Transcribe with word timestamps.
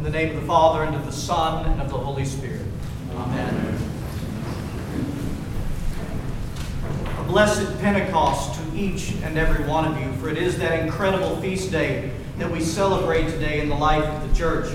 In 0.00 0.04
the 0.04 0.12
name 0.12 0.34
of 0.34 0.40
the 0.40 0.46
Father, 0.46 0.82
and 0.84 0.96
of 0.96 1.04
the 1.04 1.12
Son, 1.12 1.66
and 1.66 1.78
of 1.78 1.90
the 1.90 1.98
Holy 1.98 2.24
Spirit. 2.24 2.62
Amen. 3.14 3.78
A 7.18 7.22
blessed 7.24 7.78
Pentecost 7.80 8.58
to 8.58 8.78
each 8.78 9.12
and 9.22 9.36
every 9.36 9.62
one 9.66 9.84
of 9.84 10.00
you, 10.00 10.10
for 10.14 10.30
it 10.30 10.38
is 10.38 10.56
that 10.56 10.82
incredible 10.82 11.36
feast 11.42 11.70
day 11.70 12.12
that 12.38 12.50
we 12.50 12.60
celebrate 12.60 13.28
today 13.28 13.60
in 13.60 13.68
the 13.68 13.74
life 13.74 14.02
of 14.06 14.26
the 14.26 14.34
church. 14.34 14.74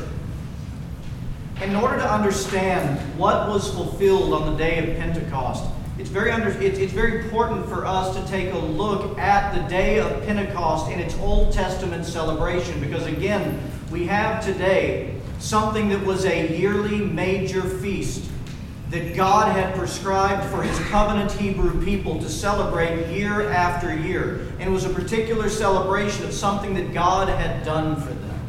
In 1.63 1.75
order 1.75 1.97
to 1.97 2.07
understand 2.07 2.99
what 3.17 3.49
was 3.49 3.73
fulfilled 3.73 4.31
on 4.31 4.51
the 4.51 4.57
day 4.59 4.91
of 4.91 4.95
Pentecost, 4.99 5.67
it's 5.97 6.09
very, 6.09 6.29
under, 6.29 6.49
it's, 6.49 6.77
it's 6.77 6.93
very 6.93 7.23
important 7.23 7.67
for 7.67 7.83
us 7.83 8.15
to 8.15 8.27
take 8.27 8.53
a 8.53 8.59
look 8.59 9.17
at 9.17 9.55
the 9.55 9.67
day 9.69 9.99
of 9.99 10.23
Pentecost 10.27 10.91
in 10.91 10.99
its 10.99 11.17
Old 11.17 11.51
Testament 11.51 12.05
celebration 12.05 12.79
because, 12.79 13.07
again, 13.07 13.59
we 13.89 14.05
have 14.05 14.45
today 14.45 15.14
something 15.45 15.89
that 15.89 16.03
was 16.03 16.25
a 16.25 16.57
yearly 16.57 16.97
major 16.97 17.61
feast 17.61 18.27
that 18.89 19.15
God 19.15 19.51
had 19.51 19.75
prescribed 19.75 20.43
for 20.49 20.63
his 20.63 20.77
covenant 20.87 21.31
Hebrew 21.33 21.83
people 21.85 22.19
to 22.19 22.27
celebrate 22.27 23.11
year 23.15 23.51
after 23.51 23.95
year. 23.95 24.47
And 24.59 24.63
it 24.63 24.71
was 24.71 24.85
a 24.85 24.89
particular 24.89 25.49
celebration 25.49 26.25
of 26.25 26.33
something 26.33 26.73
that 26.73 26.95
God 26.95 27.29
had 27.29 27.63
done 27.63 27.95
for 27.95 28.11
them. 28.11 28.39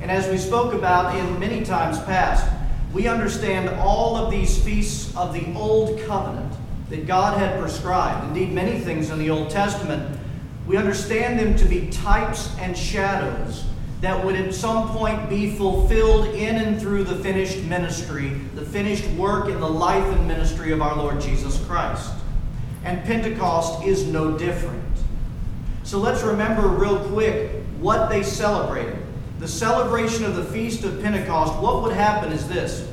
And 0.00 0.10
as 0.10 0.28
we 0.28 0.36
spoke 0.36 0.74
about 0.74 1.16
in 1.16 1.38
many 1.38 1.64
times 1.64 2.00
past, 2.00 2.44
we 2.92 3.06
understand 3.06 3.68
all 3.80 4.16
of 4.16 4.28
these 4.30 4.60
feasts 4.60 5.14
of 5.16 5.32
the 5.32 5.54
Old 5.54 6.00
Covenant 6.06 6.52
that 6.90 7.06
God 7.06 7.38
had 7.38 7.60
prescribed. 7.60 8.26
Indeed, 8.28 8.52
many 8.52 8.80
things 8.80 9.10
in 9.10 9.20
the 9.20 9.30
Old 9.30 9.50
Testament, 9.50 10.18
we 10.66 10.76
understand 10.76 11.38
them 11.38 11.56
to 11.56 11.64
be 11.66 11.88
types 11.90 12.50
and 12.58 12.76
shadows 12.76 13.64
that 14.00 14.24
would 14.24 14.36
at 14.36 14.52
some 14.52 14.90
point 14.90 15.28
be 15.28 15.50
fulfilled 15.50 16.26
in 16.34 16.56
and 16.56 16.80
through 16.80 17.04
the 17.04 17.16
finished 17.16 17.62
ministry, 17.64 18.28
the 18.54 18.64
finished 18.64 19.08
work 19.10 19.48
in 19.48 19.58
the 19.58 19.68
life 19.68 20.04
and 20.04 20.28
ministry 20.28 20.72
of 20.72 20.82
our 20.82 20.96
Lord 20.96 21.20
Jesus 21.20 21.58
Christ. 21.64 22.12
And 22.84 23.02
Pentecost 23.04 23.84
is 23.84 24.06
no 24.06 24.36
different. 24.36 24.82
So 25.82 25.98
let's 25.98 26.22
remember 26.22 26.68
real 26.68 26.98
quick 27.08 27.62
what 27.80 28.10
they 28.10 28.22
celebrated. 28.22 28.98
The 29.38 29.48
celebration 29.48 30.24
of 30.24 30.36
the 30.36 30.44
Feast 30.44 30.84
of 30.84 31.00
Pentecost, 31.02 31.58
what 31.60 31.82
would 31.82 31.92
happen 31.92 32.32
is 32.32 32.48
this 32.48 32.90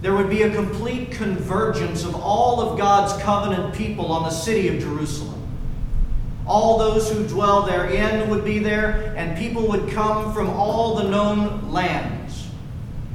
there 0.00 0.14
would 0.14 0.28
be 0.28 0.42
a 0.42 0.54
complete 0.54 1.12
convergence 1.12 2.04
of 2.04 2.14
all 2.14 2.60
of 2.60 2.76
God's 2.76 3.20
covenant 3.22 3.74
people 3.74 4.12
on 4.12 4.24
the 4.24 4.30
city 4.30 4.68
of 4.68 4.78
Jerusalem. 4.78 5.43
All 6.46 6.78
those 6.78 7.10
who 7.10 7.26
dwell 7.26 7.62
therein 7.62 8.28
would 8.28 8.44
be 8.44 8.58
there, 8.58 9.14
and 9.16 9.38
people 9.38 9.66
would 9.68 9.90
come 9.90 10.34
from 10.34 10.50
all 10.50 10.96
the 10.96 11.08
known 11.08 11.72
lands. 11.72 12.48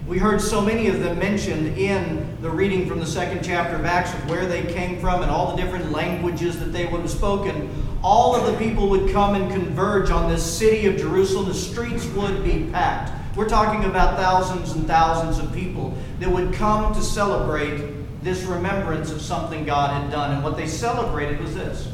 We 0.07 0.17
heard 0.17 0.41
so 0.41 0.59
many 0.59 0.87
of 0.87 1.01
them 1.01 1.19
mentioned 1.19 1.77
in 1.77 2.35
the 2.41 2.49
reading 2.49 2.89
from 2.89 2.99
the 2.99 3.05
second 3.05 3.43
chapter 3.43 3.75
of 3.75 3.85
Acts 3.85 4.11
of 4.11 4.27
where 4.27 4.47
they 4.47 4.63
came 4.73 4.99
from 4.99 5.21
and 5.21 5.29
all 5.29 5.55
the 5.55 5.61
different 5.61 5.91
languages 5.91 6.59
that 6.59 6.73
they 6.73 6.87
would 6.87 7.01
have 7.01 7.11
spoken. 7.11 7.69
All 8.01 8.35
of 8.35 8.51
the 8.51 8.57
people 8.57 8.89
would 8.89 9.11
come 9.11 9.35
and 9.35 9.51
converge 9.51 10.09
on 10.09 10.27
this 10.27 10.43
city 10.43 10.87
of 10.87 10.97
Jerusalem. 10.97 11.45
The 11.45 11.53
streets 11.53 12.07
would 12.07 12.43
be 12.43 12.67
packed. 12.71 13.11
We're 13.37 13.47
talking 13.47 13.85
about 13.87 14.17
thousands 14.17 14.71
and 14.71 14.87
thousands 14.87 15.37
of 15.37 15.53
people 15.53 15.95
that 16.19 16.31
would 16.31 16.53
come 16.53 16.91
to 16.95 17.01
celebrate 17.03 18.23
this 18.23 18.41
remembrance 18.45 19.11
of 19.11 19.21
something 19.21 19.63
God 19.63 19.91
had 19.91 20.09
done. 20.09 20.31
And 20.33 20.43
what 20.43 20.57
they 20.57 20.65
celebrated 20.65 21.39
was 21.39 21.53
this 21.53 21.87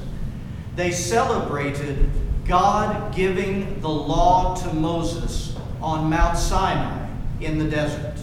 they 0.76 0.92
celebrated 0.92 2.10
God 2.46 3.16
giving 3.16 3.80
the 3.82 3.90
law 3.90 4.56
to 4.56 4.74
Moses 4.74 5.56
on 5.82 6.10
Mount 6.10 6.38
Sinai 6.38 7.08
in 7.42 7.58
the 7.58 7.66
desert. 7.66 8.16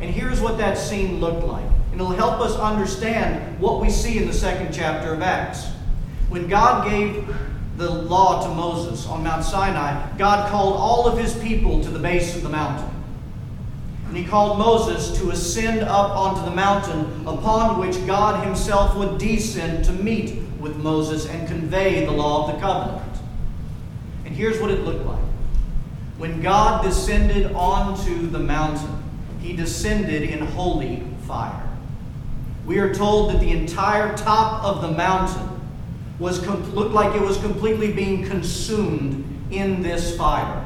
And 0.00 0.10
here's 0.10 0.40
what 0.40 0.58
that 0.58 0.76
scene 0.76 1.20
looked 1.20 1.46
like. 1.46 1.64
And 1.92 2.00
it'll 2.00 2.12
help 2.12 2.40
us 2.40 2.56
understand 2.56 3.58
what 3.60 3.80
we 3.80 3.88
see 3.90 4.18
in 4.18 4.26
the 4.26 4.32
second 4.32 4.72
chapter 4.72 5.14
of 5.14 5.22
Acts. 5.22 5.66
When 6.28 6.48
God 6.48 6.88
gave 6.88 7.26
the 7.76 7.90
law 7.90 8.46
to 8.46 8.54
Moses 8.54 9.06
on 9.06 9.22
Mount 9.22 9.44
Sinai, 9.44 10.16
God 10.16 10.50
called 10.50 10.76
all 10.76 11.06
of 11.06 11.18
his 11.18 11.34
people 11.38 11.82
to 11.82 11.90
the 11.90 11.98
base 11.98 12.36
of 12.36 12.42
the 12.42 12.48
mountain. 12.48 12.90
And 14.06 14.16
he 14.16 14.24
called 14.24 14.58
Moses 14.58 15.18
to 15.18 15.30
ascend 15.30 15.82
up 15.82 16.10
onto 16.10 16.44
the 16.44 16.54
mountain 16.54 17.26
upon 17.26 17.80
which 17.80 18.04
God 18.06 18.44
himself 18.44 18.96
would 18.96 19.18
descend 19.18 19.84
to 19.86 19.92
meet 19.92 20.38
with 20.64 20.76
Moses 20.78 21.26
and 21.26 21.46
convey 21.46 22.06
the 22.06 22.10
law 22.10 22.48
of 22.48 22.54
the 22.54 22.60
covenant. 22.60 23.18
And 24.24 24.34
here's 24.34 24.58
what 24.60 24.70
it 24.70 24.80
looked 24.80 25.04
like. 25.04 25.22
When 26.16 26.40
God 26.40 26.82
descended 26.82 27.52
onto 27.52 28.28
the 28.28 28.38
mountain, 28.38 29.02
he 29.42 29.54
descended 29.54 30.22
in 30.22 30.40
holy 30.40 31.02
fire. 31.26 31.68
We 32.64 32.78
are 32.78 32.94
told 32.94 33.30
that 33.30 33.40
the 33.40 33.50
entire 33.50 34.16
top 34.16 34.64
of 34.64 34.80
the 34.80 34.90
mountain 34.90 35.50
was 36.18 36.46
looked 36.46 36.94
like 36.94 37.14
it 37.14 37.20
was 37.20 37.36
completely 37.38 37.92
being 37.92 38.24
consumed 38.24 39.22
in 39.50 39.82
this 39.82 40.16
fire 40.16 40.64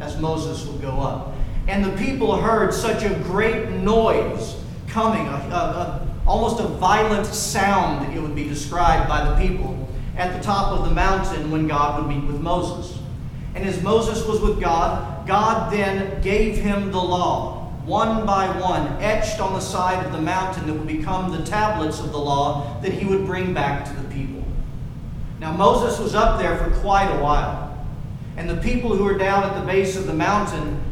as 0.00 0.18
Moses 0.18 0.66
would 0.66 0.82
go 0.82 0.98
up. 1.00 1.34
And 1.68 1.84
the 1.84 1.96
people 1.96 2.40
heard 2.40 2.74
such 2.74 3.04
a 3.04 3.14
great 3.20 3.70
noise 3.70 4.56
coming, 4.88 5.28
a, 5.28 5.30
a, 5.30 5.54
a, 5.54 6.05
almost 6.26 6.60
a 6.60 6.66
violent 6.66 7.26
sound, 7.26 8.14
it 8.14 8.20
would 8.20 8.34
be 8.34 8.48
described 8.48 9.08
by 9.08 9.24
the 9.24 9.36
people, 9.36 9.88
at 10.16 10.36
the 10.36 10.42
top 10.42 10.72
of 10.72 10.88
the 10.88 10.94
mountain 10.94 11.50
when 11.50 11.68
God 11.68 12.00
would 12.00 12.08
meet 12.08 12.26
with 12.26 12.40
Moses. 12.40 12.98
And 13.54 13.64
as 13.64 13.82
Moses 13.82 14.26
was 14.26 14.40
with 14.40 14.60
God, 14.60 15.26
God 15.26 15.72
then 15.72 16.20
gave 16.22 16.56
him 16.56 16.90
the 16.90 17.02
law, 17.02 17.72
one 17.84 18.26
by 18.26 18.46
one, 18.60 18.86
etched 19.02 19.40
on 19.40 19.52
the 19.52 19.60
side 19.60 20.04
of 20.04 20.12
the 20.12 20.20
mountain 20.20 20.66
that 20.66 20.74
would 20.74 20.86
become 20.86 21.30
the 21.32 21.44
tablets 21.44 22.00
of 22.00 22.12
the 22.12 22.18
law 22.18 22.80
that 22.80 22.92
he 22.92 23.04
would 23.06 23.26
bring 23.26 23.54
back 23.54 23.84
to 23.84 23.92
the 23.92 24.08
people. 24.08 24.42
Now, 25.38 25.52
Moses 25.52 25.98
was 25.98 26.14
up 26.14 26.38
there 26.38 26.56
for 26.56 26.70
quite 26.80 27.08
a 27.08 27.22
while. 27.22 27.64
And 28.36 28.48
the 28.48 28.56
people 28.56 28.94
who 28.94 29.04
were 29.04 29.16
down 29.16 29.44
at 29.44 29.58
the 29.58 29.64
base 29.64 29.96
of 29.96 30.06
the 30.06 30.12
mountain, 30.12 30.82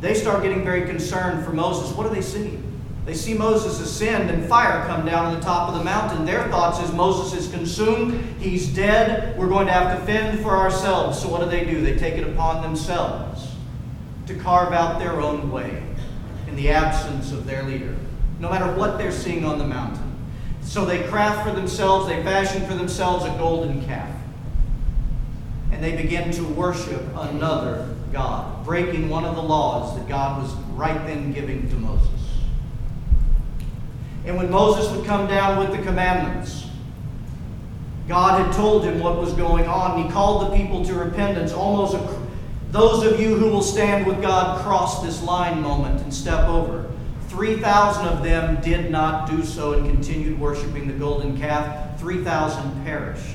they 0.00 0.14
start 0.14 0.42
getting 0.42 0.64
very 0.64 0.86
concerned 0.86 1.44
for 1.44 1.52
Moses. 1.52 1.94
What 1.94 2.08
do 2.08 2.14
they 2.14 2.22
see? 2.22 2.58
They 3.08 3.14
see 3.14 3.32
Moses 3.32 3.80
ascend 3.80 4.28
and 4.28 4.46
fire 4.46 4.86
come 4.86 5.06
down 5.06 5.24
on 5.24 5.34
the 5.34 5.40
top 5.40 5.70
of 5.70 5.78
the 5.78 5.82
mountain. 5.82 6.26
Their 6.26 6.46
thoughts 6.50 6.78
is 6.78 6.92
Moses 6.92 7.46
is 7.46 7.50
consumed, 7.50 8.22
he's 8.38 8.68
dead, 8.68 9.34
we're 9.38 9.48
going 9.48 9.66
to 9.66 9.72
have 9.72 9.98
to 9.98 10.04
fend 10.04 10.40
for 10.40 10.50
ourselves. 10.50 11.18
So 11.18 11.30
what 11.30 11.40
do 11.40 11.48
they 11.48 11.64
do? 11.64 11.80
They 11.80 11.96
take 11.96 12.16
it 12.16 12.28
upon 12.28 12.60
themselves 12.60 13.54
to 14.26 14.34
carve 14.34 14.74
out 14.74 14.98
their 14.98 15.22
own 15.22 15.50
way 15.50 15.82
in 16.48 16.54
the 16.54 16.68
absence 16.68 17.32
of 17.32 17.46
their 17.46 17.62
leader, 17.62 17.96
no 18.40 18.50
matter 18.50 18.70
what 18.74 18.98
they're 18.98 19.10
seeing 19.10 19.46
on 19.46 19.56
the 19.56 19.66
mountain. 19.66 20.14
So 20.60 20.84
they 20.84 21.04
craft 21.04 21.48
for 21.48 21.56
themselves, 21.56 22.08
they 22.08 22.22
fashion 22.22 22.66
for 22.66 22.74
themselves 22.74 23.24
a 23.24 23.30
golden 23.38 23.82
calf. 23.86 24.14
And 25.72 25.82
they 25.82 25.96
begin 25.96 26.30
to 26.32 26.44
worship 26.44 27.00
another 27.16 27.88
God, 28.12 28.66
breaking 28.66 29.08
one 29.08 29.24
of 29.24 29.34
the 29.34 29.42
laws 29.42 29.96
that 29.96 30.06
God 30.10 30.42
was 30.42 30.54
right 30.74 31.06
then 31.06 31.32
giving 31.32 31.70
to 31.70 31.76
Moses. 31.76 32.17
And 34.28 34.36
when 34.36 34.50
Moses 34.50 34.94
would 34.94 35.06
come 35.06 35.26
down 35.26 35.58
with 35.58 35.74
the 35.74 35.82
commandments, 35.82 36.66
God 38.06 38.44
had 38.44 38.54
told 38.54 38.84
him 38.84 39.00
what 39.00 39.16
was 39.16 39.32
going 39.32 39.66
on. 39.66 40.04
He 40.04 40.10
called 40.10 40.52
the 40.52 40.54
people 40.54 40.84
to 40.84 40.92
repentance. 40.92 41.54
Almost 41.54 41.94
a, 41.94 42.18
those 42.70 43.10
of 43.10 43.18
you 43.18 43.36
who 43.36 43.46
will 43.46 43.62
stand 43.62 44.06
with 44.06 44.20
God 44.20 44.60
cross 44.60 45.02
this 45.02 45.22
line 45.22 45.62
moment 45.62 46.02
and 46.02 46.12
step 46.12 46.46
over. 46.46 46.90
3,000 47.28 48.04
of 48.04 48.22
them 48.22 48.60
did 48.60 48.90
not 48.90 49.30
do 49.30 49.42
so 49.42 49.72
and 49.72 49.88
continued 49.88 50.38
worshiping 50.38 50.86
the 50.88 50.94
golden 50.94 51.38
calf. 51.38 51.98
3,000 51.98 52.84
perished 52.84 53.34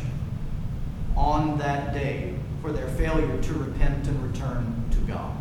on 1.17 1.57
that 1.57 1.91
day 1.95 2.35
for 2.61 2.71
their 2.71 2.89
failure 2.89 3.41
to 3.41 3.53
repent 3.53 4.07
and 4.07 4.31
return 4.31 4.85
to 4.91 4.97
God. 5.11 5.35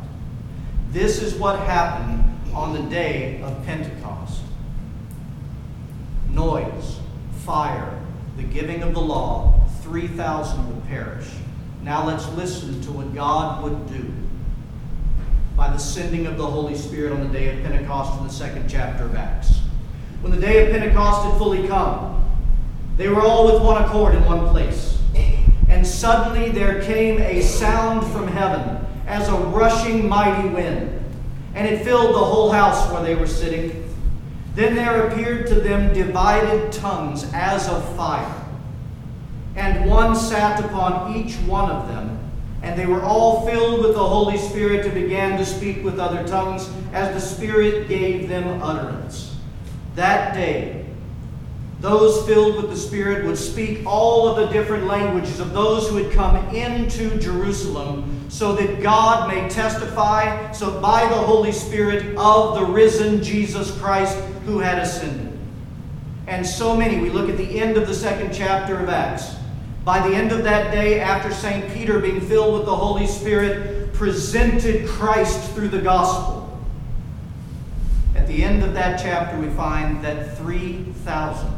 This 0.93 1.21
is 1.21 1.35
what 1.35 1.59
happened 1.59 2.25
on 2.55 2.73
the 2.73 2.89
day 2.89 3.43
of 3.43 3.63
Pentecost 3.67 4.41
noise, 6.33 6.99
fire, 7.45 7.99
the 8.37 8.43
giving 8.43 8.83
of 8.83 8.95
the 8.95 9.01
law, 9.01 9.61
3,000 9.83 10.67
would 10.69 10.87
perish. 10.87 11.29
Now 11.83 12.07
let's 12.07 12.29
listen 12.31 12.81
to 12.83 12.93
what 12.93 13.15
God 13.15 13.63
would 13.63 13.89
do 13.89 14.13
by 15.57 15.71
the 15.71 15.79
sending 15.79 16.27
of 16.27 16.39
the 16.39 16.47
Holy 16.47 16.77
Spirit 16.77 17.13
on 17.13 17.21
the 17.21 17.39
day 17.39 17.57
of 17.57 17.63
Pentecost 17.65 18.19
in 18.21 18.27
the 18.27 18.33
second 18.33 18.69
chapter 18.69 19.05
of 19.05 19.15
Acts. 19.15 19.61
When 20.23 20.33
the 20.33 20.41
day 20.41 20.65
of 20.65 20.73
Pentecost 20.73 21.27
had 21.27 21.39
fully 21.39 21.67
come, 21.67 22.25
they 22.97 23.09
were 23.09 23.23
all 23.23 23.53
with 23.53 23.63
one 23.63 23.83
accord 23.83 24.15
in 24.15 24.25
one 24.25 24.49
place. 24.49 24.99
And 25.69 25.87
suddenly 25.87 26.51
there 26.51 26.83
came 26.83 27.21
a 27.21 27.43
sound 27.43 28.07
from 28.13 28.29
heaven 28.29 28.87
as 29.07 29.29
a 29.29 29.35
rushing 29.35 30.09
mighty 30.09 30.49
wind, 30.49 31.03
and 31.55 31.67
it 31.67 31.83
filled 31.83 32.15
the 32.15 32.19
whole 32.19 32.51
house 32.51 32.91
where 32.93 33.03
they 33.03 33.15
were 33.15 33.27
sitting. 33.27 33.92
Then 34.55 34.75
there 34.75 35.07
appeared 35.07 35.47
to 35.49 35.55
them 35.55 35.95
divided 35.95 36.73
tongues 36.73 37.31
as 37.33 37.69
of 37.69 37.97
fire, 37.97 38.45
and 39.57 39.89
one 39.89 40.15
sat 40.15 40.63
upon 40.65 41.17
each 41.17 41.37
one 41.37 41.71
of 41.71 41.89
them 41.89 42.19
And 42.63 42.79
they 42.79 42.87
were 42.87 43.03
all 43.03 43.45
filled 43.45 43.81
with 43.83 43.95
the 43.95 44.07
Holy 44.07 44.39
Spirit 44.39 44.87
and 44.87 44.95
began 44.95 45.37
to 45.37 45.45
speak 45.45 45.83
with 45.83 45.99
other 45.99 46.27
tongues 46.27 46.71
as 46.93 47.13
the 47.13 47.21
Spirit 47.21 47.89
gave 47.89 48.29
them 48.29 48.63
utterance. 48.63 49.37
That 49.97 50.33
day, 50.35 50.87
those 51.81 52.25
filled 52.25 52.63
with 52.63 52.71
the 52.71 52.77
Spirit 52.77 53.27
would 53.27 53.37
speak 53.37 53.85
all 53.85 54.29
of 54.29 54.37
the 54.37 54.47
different 54.53 54.87
languages 54.87 55.41
of 55.41 55.53
those 55.53 55.89
who 55.89 55.97
had 55.97 56.13
come 56.13 56.37
into 56.55 57.19
Jerusalem, 57.19 58.25
so 58.29 58.55
that 58.55 58.81
God 58.81 59.27
may 59.27 59.49
testify, 59.49 60.53
so 60.53 60.81
by 60.81 61.03
the 61.09 61.17
Holy 61.17 61.51
Spirit, 61.51 62.17
of 62.17 62.55
the 62.55 62.65
risen 62.65 63.21
Jesus 63.21 63.77
Christ 63.81 64.17
who 64.45 64.59
had 64.59 64.79
ascended. 64.79 65.39
And 66.27 66.47
so 66.47 66.77
many, 66.77 67.01
we 67.01 67.11
look 67.11 67.29
at 67.29 67.37
the 67.37 67.61
end 67.61 67.77
of 67.77 67.87
the 67.87 67.95
second 67.95 68.33
chapter 68.33 68.79
of 68.79 68.89
Acts. 68.89 69.35
By 69.85 70.07
the 70.07 70.15
end 70.15 70.31
of 70.31 70.45
that 70.45 70.73
day, 70.73 71.01
after 71.01 71.33
St. 71.33 71.73
Peter, 71.73 71.99
being 71.99 72.21
filled 72.21 72.55
with 72.55 72.67
the 72.67 72.77
Holy 72.77 73.07
Spirit, 73.07 73.93
presented 73.93 74.89
Christ 74.89 75.51
through 75.53 75.69
the 75.69 75.81
gospel. 75.81 76.61
At 78.15 78.27
the 78.27 78.45
end 78.45 78.63
of 78.63 78.75
that 78.75 79.01
chapter, 79.03 79.39
we 79.39 79.49
find 79.51 80.05
that 80.05 80.39
3,000 80.39 81.51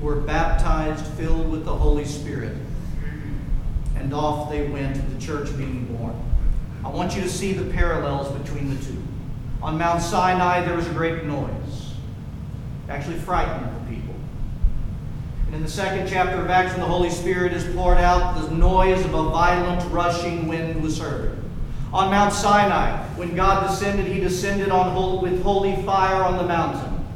were 0.00 0.16
baptized, 0.16 1.06
filled 1.14 1.50
with 1.50 1.64
the 1.64 1.74
Holy 1.74 2.04
Spirit. 2.04 2.56
And 3.96 4.12
off 4.12 4.50
they 4.50 4.68
went, 4.68 4.96
the 5.18 5.24
church 5.24 5.56
being 5.56 5.86
born. 5.96 6.14
I 6.84 6.88
want 6.88 7.16
you 7.16 7.22
to 7.22 7.28
see 7.28 7.52
the 7.52 7.70
parallels 7.72 8.30
between 8.38 8.70
the 8.74 8.84
two. 8.84 9.02
On 9.60 9.76
Mount 9.76 10.00
Sinai, 10.00 10.60
there 10.64 10.76
was 10.76 10.86
a 10.86 10.92
great 10.92 11.24
noise, 11.24 11.50
actually 12.88 13.18
frightened 13.18 13.66
the 13.74 13.94
people. 13.94 14.14
And 15.46 15.54
in 15.56 15.62
the 15.62 15.68
second 15.68 16.08
chapter 16.08 16.40
of 16.40 16.50
Acts, 16.50 16.72
when 16.72 16.80
the 16.80 16.86
Holy 16.86 17.10
Spirit 17.10 17.52
is 17.52 17.64
poured 17.74 17.98
out, 17.98 18.40
the 18.40 18.54
noise 18.54 19.04
of 19.04 19.14
a 19.14 19.22
violent 19.30 19.90
rushing 19.92 20.48
wind 20.48 20.82
was 20.82 20.98
heard. 20.98 21.38
On 21.92 22.10
Mount 22.10 22.34
Sinai, 22.34 23.02
when 23.16 23.34
God 23.34 23.66
descended, 23.66 24.06
he 24.06 24.20
descended 24.20 24.70
on, 24.70 25.22
with 25.22 25.42
holy 25.42 25.76
fire 25.84 26.22
on 26.22 26.36
the 26.36 26.44
mountain. 26.44 27.06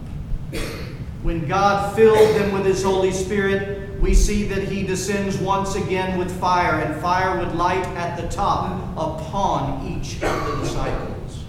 When 1.23 1.47
God 1.47 1.95
filled 1.95 2.37
them 2.37 2.53
with 2.53 2.65
his 2.65 2.83
Holy 2.83 3.13
Spirit, 3.13 4.01
we 4.01 4.15
see 4.15 4.45
that 4.45 4.65
he 4.65 4.83
descends 4.83 5.37
once 5.39 5.77
again 5.77 6.19
with 6.19 6.37
fire, 6.41 6.81
and 6.81 7.01
fire 7.01 7.39
would 7.39 7.55
light 7.55 7.87
at 7.89 8.21
the 8.21 8.29
top 8.29 8.81
upon 8.97 9.87
each 9.87 10.15
of 10.23 10.47
the 10.47 10.57
disciples. 10.63 11.45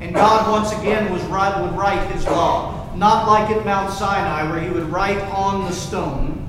And 0.00 0.14
God 0.14 0.50
once 0.50 0.72
again 0.72 1.12
was 1.12 1.22
right, 1.24 1.62
would 1.62 1.72
write 1.78 2.10
his 2.10 2.26
law, 2.26 2.79
not 3.00 3.26
like 3.26 3.48
at 3.48 3.64
Mount 3.64 3.90
Sinai, 3.90 4.50
where 4.50 4.60
he 4.60 4.68
would 4.68 4.90
write 4.90 5.22
on 5.32 5.64
the 5.64 5.72
stone, 5.72 6.46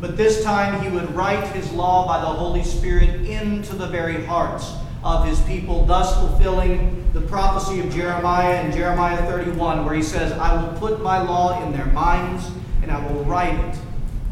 but 0.00 0.16
this 0.16 0.42
time 0.42 0.82
he 0.82 0.88
would 0.88 1.14
write 1.14 1.46
his 1.54 1.70
law 1.70 2.08
by 2.08 2.20
the 2.20 2.26
Holy 2.26 2.64
Spirit 2.64 3.24
into 3.24 3.76
the 3.76 3.86
very 3.86 4.26
hearts 4.26 4.74
of 5.04 5.24
his 5.24 5.40
people, 5.42 5.86
thus 5.86 6.12
fulfilling 6.16 7.08
the 7.12 7.20
prophecy 7.20 7.78
of 7.78 7.88
Jeremiah 7.94 8.64
in 8.64 8.72
Jeremiah 8.72 9.16
31, 9.30 9.84
where 9.84 9.94
he 9.94 10.02
says, 10.02 10.32
I 10.32 10.60
will 10.60 10.76
put 10.80 11.00
my 11.00 11.22
law 11.22 11.64
in 11.64 11.72
their 11.72 11.86
minds 11.86 12.50
and 12.82 12.90
I 12.90 13.06
will 13.06 13.22
write 13.22 13.54
it 13.54 13.78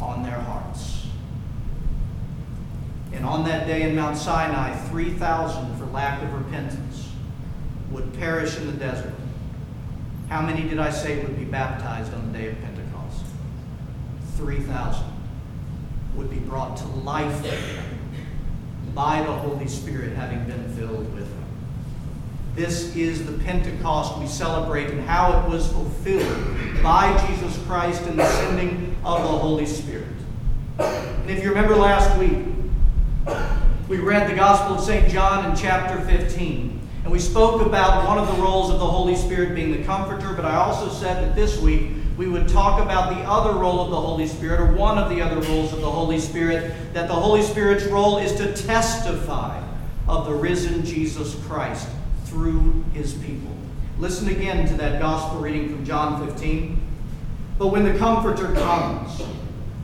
on 0.01 0.25
their 0.25 0.41
hearts. 0.41 1.07
And 3.13 3.25
on 3.25 3.45
that 3.45 3.69
day 3.69 3.89
in 3.89 3.95
Mount 3.95 4.17
Sinai, 4.17 4.75
3,000 4.89 5.79
for 5.79 5.85
lack 5.87 6.21
of 6.21 6.33
repentance 6.33 7.11
would 7.93 8.13
perish 8.15 8.57
in 8.57 8.67
the 8.67 8.73
desert. 8.73 9.15
How 10.33 10.41
many 10.41 10.67
did 10.67 10.79
I 10.79 10.89
say 10.89 11.23
would 11.23 11.39
be 11.39 11.45
baptized 11.45 12.15
on 12.15 12.33
the 12.33 12.39
day 12.39 12.49
of 12.49 12.59
Pentecost? 12.63 13.23
3,000 14.37 15.05
would 16.17 16.31
be 16.31 16.39
brought 16.39 16.75
to 16.79 16.87
life 16.87 17.47
by 18.95 19.21
the 19.21 19.31
Holy 19.31 19.69
Spirit 19.69 20.15
having 20.15 20.43
been 20.47 20.75
filled 20.75 21.13
with 21.13 21.29
Him. 21.29 21.45
This 22.55 22.97
is 22.97 23.27
the 23.27 23.33
Pentecost 23.45 24.19
we 24.21 24.27
celebrate 24.27 24.89
and 24.89 25.03
how 25.03 25.39
it 25.39 25.51
was 25.51 25.71
fulfilled 25.71 26.83
by 26.83 27.15
Jesus 27.27 27.63
Christ 27.67 28.07
in 28.07 28.17
the 28.17 28.25
sending 28.25 28.97
of 29.05 29.21
the 29.21 29.29
Holy 29.29 29.67
Spirit. 29.67 30.07
And 30.79 31.31
if 31.31 31.43
you 31.43 31.51
remember 31.51 31.77
last 31.77 32.19
week, 32.19 32.39
we 33.87 33.99
read 33.99 34.31
the 34.31 34.35
Gospel 34.35 34.77
of 34.77 34.81
St. 34.83 35.11
John 35.11 35.51
in 35.51 35.55
chapter 35.55 36.01
15. 36.07 36.72
And 37.03 37.11
we 37.11 37.19
spoke 37.19 37.61
about 37.67 38.07
one 38.07 38.19
of 38.19 38.29
the 38.29 38.41
roles 38.41 38.71
of 38.71 38.79
the 38.79 38.87
Holy 38.87 39.17
Spirit 39.17 39.55
being 39.55 39.73
the 39.73 39.83
comforter, 39.85 40.33
but 40.35 40.45
I 40.45 40.55
also 40.55 40.89
said 40.89 41.23
that 41.23 41.35
this 41.35 41.61
week 41.61 41.91
we 42.17 42.29
would 42.29 42.49
talk 42.49 42.81
about 42.81 43.15
the 43.15 43.23
other 43.23 43.59
role 43.59 43.81
of 43.81 43.91
the 43.91 44.01
Holy 44.01 44.29
Spirit, 44.29 44.61
or 44.61 44.73
one 44.73 44.99
of 44.99 45.11
the 45.11 45.21
other 45.21 45.41
roles 45.49 45.73
of 45.73 45.81
the 45.81 45.91
Holy 45.91 46.21
Spirit, 46.21 46.73
that 46.95 47.09
the 47.09 47.15
Holy 47.15 47.43
Spirit's 47.43 47.85
role 47.87 48.19
is 48.19 48.33
to 48.37 48.55
testify 48.55 49.61
of 50.07 50.27
the 50.27 50.33
risen 50.33 50.85
Jesus 50.85 51.35
Christ 51.47 51.89
through 52.27 52.85
his 52.93 53.15
people. 53.15 53.51
Listen 53.99 54.29
again 54.29 54.69
to 54.69 54.75
that 54.75 55.01
gospel 55.01 55.41
reading 55.41 55.69
from 55.71 55.85
John 55.85 56.25
15. 56.27 56.81
But 57.59 57.69
when 57.69 57.85
the 57.85 57.99
Comforter 57.99 58.53
comes, 58.53 59.23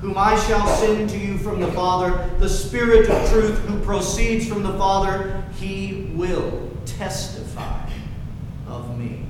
whom 0.01 0.17
I 0.17 0.39
shall 0.47 0.67
send 0.67 1.11
to 1.11 1.19
you 1.19 1.39
from 1.39 1.61
the 1.61 1.73
Father, 1.73 2.31
the 2.39 2.49
Spirit 2.49 3.09
of 3.09 3.31
truth 3.31 3.59
who 3.67 3.81
proceeds 3.81 4.49
from 4.49 4.63
the 4.63 4.73
Father, 4.75 5.43
he 5.59 6.11
will 6.15 6.71
testify 6.97 7.89
of 8.67 8.99
me. 8.99 9.25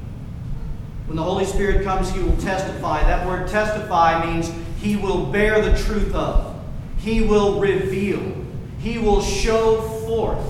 When 1.06 1.16
the 1.16 1.22
Holy 1.22 1.46
Spirit 1.46 1.84
comes, 1.84 2.10
He 2.10 2.20
will 2.20 2.37
testify. 2.37 3.02
That 3.02 3.26
word 3.26 3.49
testify 3.49 4.25
means 4.26 4.52
He 4.78 4.96
will 4.96 5.26
bear 5.26 5.62
the 5.62 5.76
truth 5.78 6.14
of, 6.14 6.55
He 6.99 7.22
will 7.22 7.58
reveal, 7.60 8.20
He 8.78 8.99
will 8.99 9.22
show 9.22 9.81
forth 10.06 10.44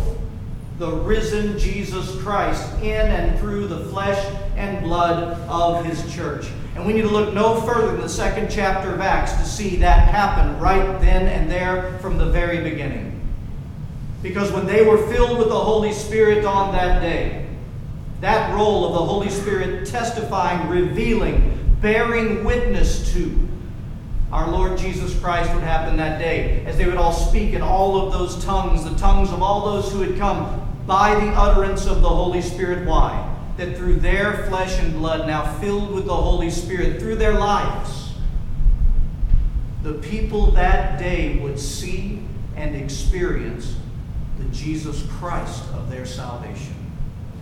the 0.78 0.90
risen 0.90 1.58
Jesus 1.58 2.20
Christ 2.22 2.72
in 2.82 3.06
and 3.06 3.38
through 3.38 3.69
the 3.69 3.84
flesh 3.87 4.25
and 4.56 4.82
blood 4.84 5.38
of 5.49 5.84
His 5.84 6.12
church. 6.12 6.46
And 6.75 6.87
we 6.87 6.93
need 6.93 7.02
to 7.02 7.08
look 7.08 7.34
no 7.34 7.61
further 7.62 7.88
than 7.88 8.00
the 8.00 8.08
second 8.08 8.50
chapter 8.50 8.94
of 8.94 9.00
Acts 9.00 9.32
to 9.32 9.44
see 9.44 9.76
that 9.76 10.08
happen 10.08 10.58
right 10.61 11.00
then 11.00 11.26
and 11.26 11.50
there 11.50 11.99
from 11.99 12.19
the 12.19 12.26
very 12.26 12.62
beginning. 12.62 13.17
Because 14.22 14.50
when 14.52 14.66
they 14.66 14.84
were 14.84 14.98
filled 15.08 15.38
with 15.38 15.48
the 15.48 15.58
Holy 15.58 15.92
Spirit 15.92 16.44
on 16.44 16.72
that 16.72 17.00
day, 17.00 17.46
that 18.20 18.52
role 18.54 18.86
of 18.86 18.92
the 18.92 19.04
Holy 19.04 19.30
Spirit 19.30 19.86
testifying, 19.86 20.68
revealing, 20.68 21.76
bearing 21.80 22.42
witness 22.44 23.12
to 23.12 23.48
our 24.32 24.50
Lord 24.50 24.76
Jesus 24.76 25.18
Christ 25.20 25.54
would 25.54 25.62
happen 25.62 25.96
that 25.96 26.18
day 26.18 26.64
as 26.66 26.76
they 26.76 26.86
would 26.86 26.96
all 26.96 27.12
speak 27.12 27.54
in 27.54 27.62
all 27.62 28.00
of 28.00 28.12
those 28.12 28.44
tongues, 28.44 28.84
the 28.84 28.94
tongues 28.96 29.30
of 29.30 29.40
all 29.40 29.64
those 29.64 29.90
who 29.92 30.02
had 30.02 30.18
come 30.18 30.66
by 30.86 31.14
the 31.14 31.30
utterance 31.30 31.86
of 31.86 32.02
the 32.02 32.08
Holy 32.08 32.42
Spirit. 32.42 32.86
Why? 32.86 33.36
That 33.56 33.76
through 33.76 33.96
their 33.96 34.46
flesh 34.48 34.78
and 34.80 34.92
blood, 34.94 35.26
now 35.26 35.58
filled 35.58 35.92
with 35.92 36.06
the 36.06 36.14
Holy 36.14 36.50
Spirit, 36.50 37.00
through 37.00 37.16
their 37.16 37.34
lives, 37.34 38.12
the 39.82 39.94
people 39.94 40.50
that 40.52 40.98
day 40.98 41.38
would 41.38 41.58
see 41.58 42.22
and 42.56 42.75
experience 42.75 43.76
the 44.38 44.45
Jesus 44.54 45.07
Christ 45.18 45.64
of 45.75 45.90
their 45.90 46.07
salvation 46.07 46.75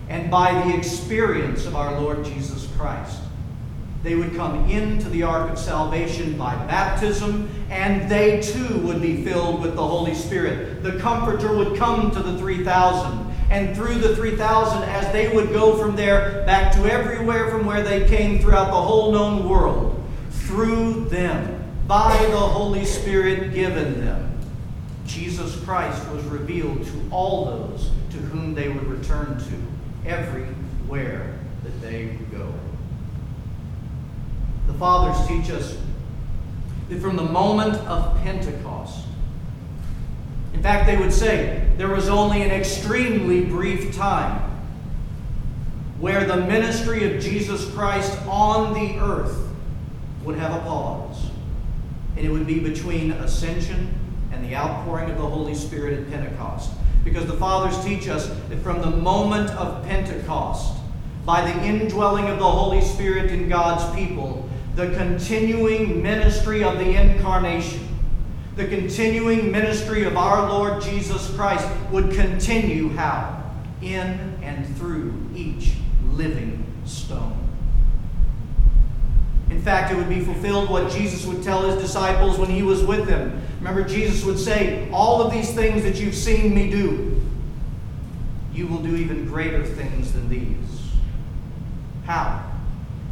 and 0.09 0.31
by 0.31 0.53
the 0.53 0.75
experience 0.75 1.65
of 1.65 1.75
our 1.75 1.99
Lord 1.99 2.23
Jesus 2.23 2.67
Christ. 2.77 3.19
They 4.03 4.15
would 4.15 4.35
come 4.35 4.69
into 4.69 5.09
the 5.09 5.23
ark 5.23 5.51
of 5.51 5.59
salvation 5.59 6.37
by 6.37 6.55
baptism, 6.65 7.49
and 7.69 8.09
they 8.09 8.41
too 8.41 8.77
would 8.79 9.01
be 9.01 9.23
filled 9.23 9.61
with 9.61 9.75
the 9.75 9.85
Holy 9.85 10.13
Spirit. 10.13 10.81
The 10.83 10.97
Comforter 10.99 11.55
would 11.55 11.77
come 11.77 12.11
to 12.11 12.19
the 12.21 12.37
3,000, 12.37 13.35
and 13.49 13.75
through 13.75 13.95
the 13.95 14.15
3,000, 14.15 14.83
as 14.83 15.11
they 15.11 15.35
would 15.35 15.51
go 15.51 15.75
from 15.77 15.95
there 15.95 16.43
back 16.45 16.71
to 16.75 16.85
everywhere 16.85 17.49
from 17.49 17.65
where 17.65 17.83
they 17.83 18.07
came 18.07 18.39
throughout 18.39 18.67
the 18.67 18.81
whole 18.81 19.11
known 19.11 19.49
world, 19.49 20.01
through 20.29 21.05
them, 21.09 21.55
by 21.87 22.15
the 22.27 22.37
Holy 22.37 22.85
Spirit 22.85 23.53
given 23.53 23.99
them, 24.05 24.36
Jesus 25.07 25.59
Christ 25.63 26.07
was 26.09 26.23
revealed 26.25 26.85
to 26.85 27.09
all 27.11 27.45
those 27.45 27.91
to 28.11 28.17
whom 28.17 28.53
they 28.53 28.67
would 28.69 28.85
return 28.85 29.39
to 29.39 30.09
everywhere 30.09 31.39
that 31.63 31.81
they 31.81 32.07
would 32.07 32.31
go. 32.31 32.53
The 34.67 34.73
fathers 34.73 35.27
teach 35.27 35.49
us 35.49 35.77
that 36.89 37.01
from 37.01 37.15
the 37.15 37.23
moment 37.23 37.75
of 37.87 38.21
Pentecost, 38.21 39.05
in 40.53 40.61
fact, 40.61 40.85
they 40.87 40.97
would 40.97 41.13
say 41.13 41.67
there 41.77 41.89
was 41.89 42.09
only 42.09 42.41
an 42.41 42.51
extremely 42.51 43.45
brief 43.45 43.95
time 43.95 44.41
where 45.99 46.25
the 46.25 46.37
ministry 46.37 47.15
of 47.15 47.21
Jesus 47.21 47.71
Christ 47.73 48.17
on 48.27 48.73
the 48.73 48.97
earth 48.99 49.37
would 50.23 50.37
have 50.37 50.53
a 50.53 50.59
pause. 50.59 51.29
And 52.15 52.25
it 52.25 52.29
would 52.29 52.47
be 52.47 52.59
between 52.59 53.11
ascension 53.11 53.93
and 54.31 54.43
the 54.43 54.55
outpouring 54.55 55.09
of 55.09 55.17
the 55.17 55.25
Holy 55.25 55.55
Spirit 55.55 55.99
at 55.99 56.09
Pentecost. 56.09 56.71
Because 57.03 57.25
the 57.25 57.37
fathers 57.37 57.83
teach 57.85 58.07
us 58.07 58.27
that 58.49 58.59
from 58.59 58.81
the 58.81 58.89
moment 58.89 59.49
of 59.51 59.85
Pentecost, 59.85 60.77
by 61.25 61.41
the 61.41 61.63
indwelling 61.63 62.29
of 62.29 62.39
the 62.39 62.49
Holy 62.49 62.81
Spirit 62.81 63.31
in 63.31 63.49
God's 63.49 63.95
people, 63.95 64.49
the 64.75 64.91
continuing 64.95 66.01
ministry 66.01 66.63
of 66.63 66.77
the 66.77 66.95
incarnation, 66.95 67.87
the 68.55 68.67
continuing 68.67 69.51
ministry 69.51 70.03
of 70.03 70.17
our 70.17 70.49
Lord 70.49 70.81
Jesus 70.81 71.33
Christ 71.35 71.67
would 71.91 72.11
continue 72.11 72.89
how? 72.89 73.43
In 73.81 74.37
and 74.41 74.77
through 74.77 75.13
each 75.35 75.73
living 76.11 76.65
stone. 76.85 77.36
Fact, 79.67 79.91
it 79.91 79.97
would 79.97 80.07
be 80.07 80.21
fulfilled 80.21 80.69
what 80.69 80.89
Jesus 80.89 81.25
would 81.25 81.43
tell 81.43 81.69
his 81.69 81.75
disciples 81.81 82.39
when 82.39 82.49
he 82.49 82.63
was 82.63 82.85
with 82.85 83.05
them. 83.05 83.41
Remember, 83.57 83.83
Jesus 83.83 84.23
would 84.23 84.39
say, 84.39 84.89
All 84.93 85.21
of 85.21 85.29
these 85.29 85.53
things 85.53 85.83
that 85.83 85.97
you've 85.97 86.15
seen 86.15 86.55
me 86.55 86.69
do, 86.71 87.21
you 88.53 88.65
will 88.67 88.77
do 88.77 88.95
even 88.95 89.25
greater 89.25 89.65
things 89.65 90.13
than 90.13 90.29
these. 90.29 90.93
How? 92.05 92.49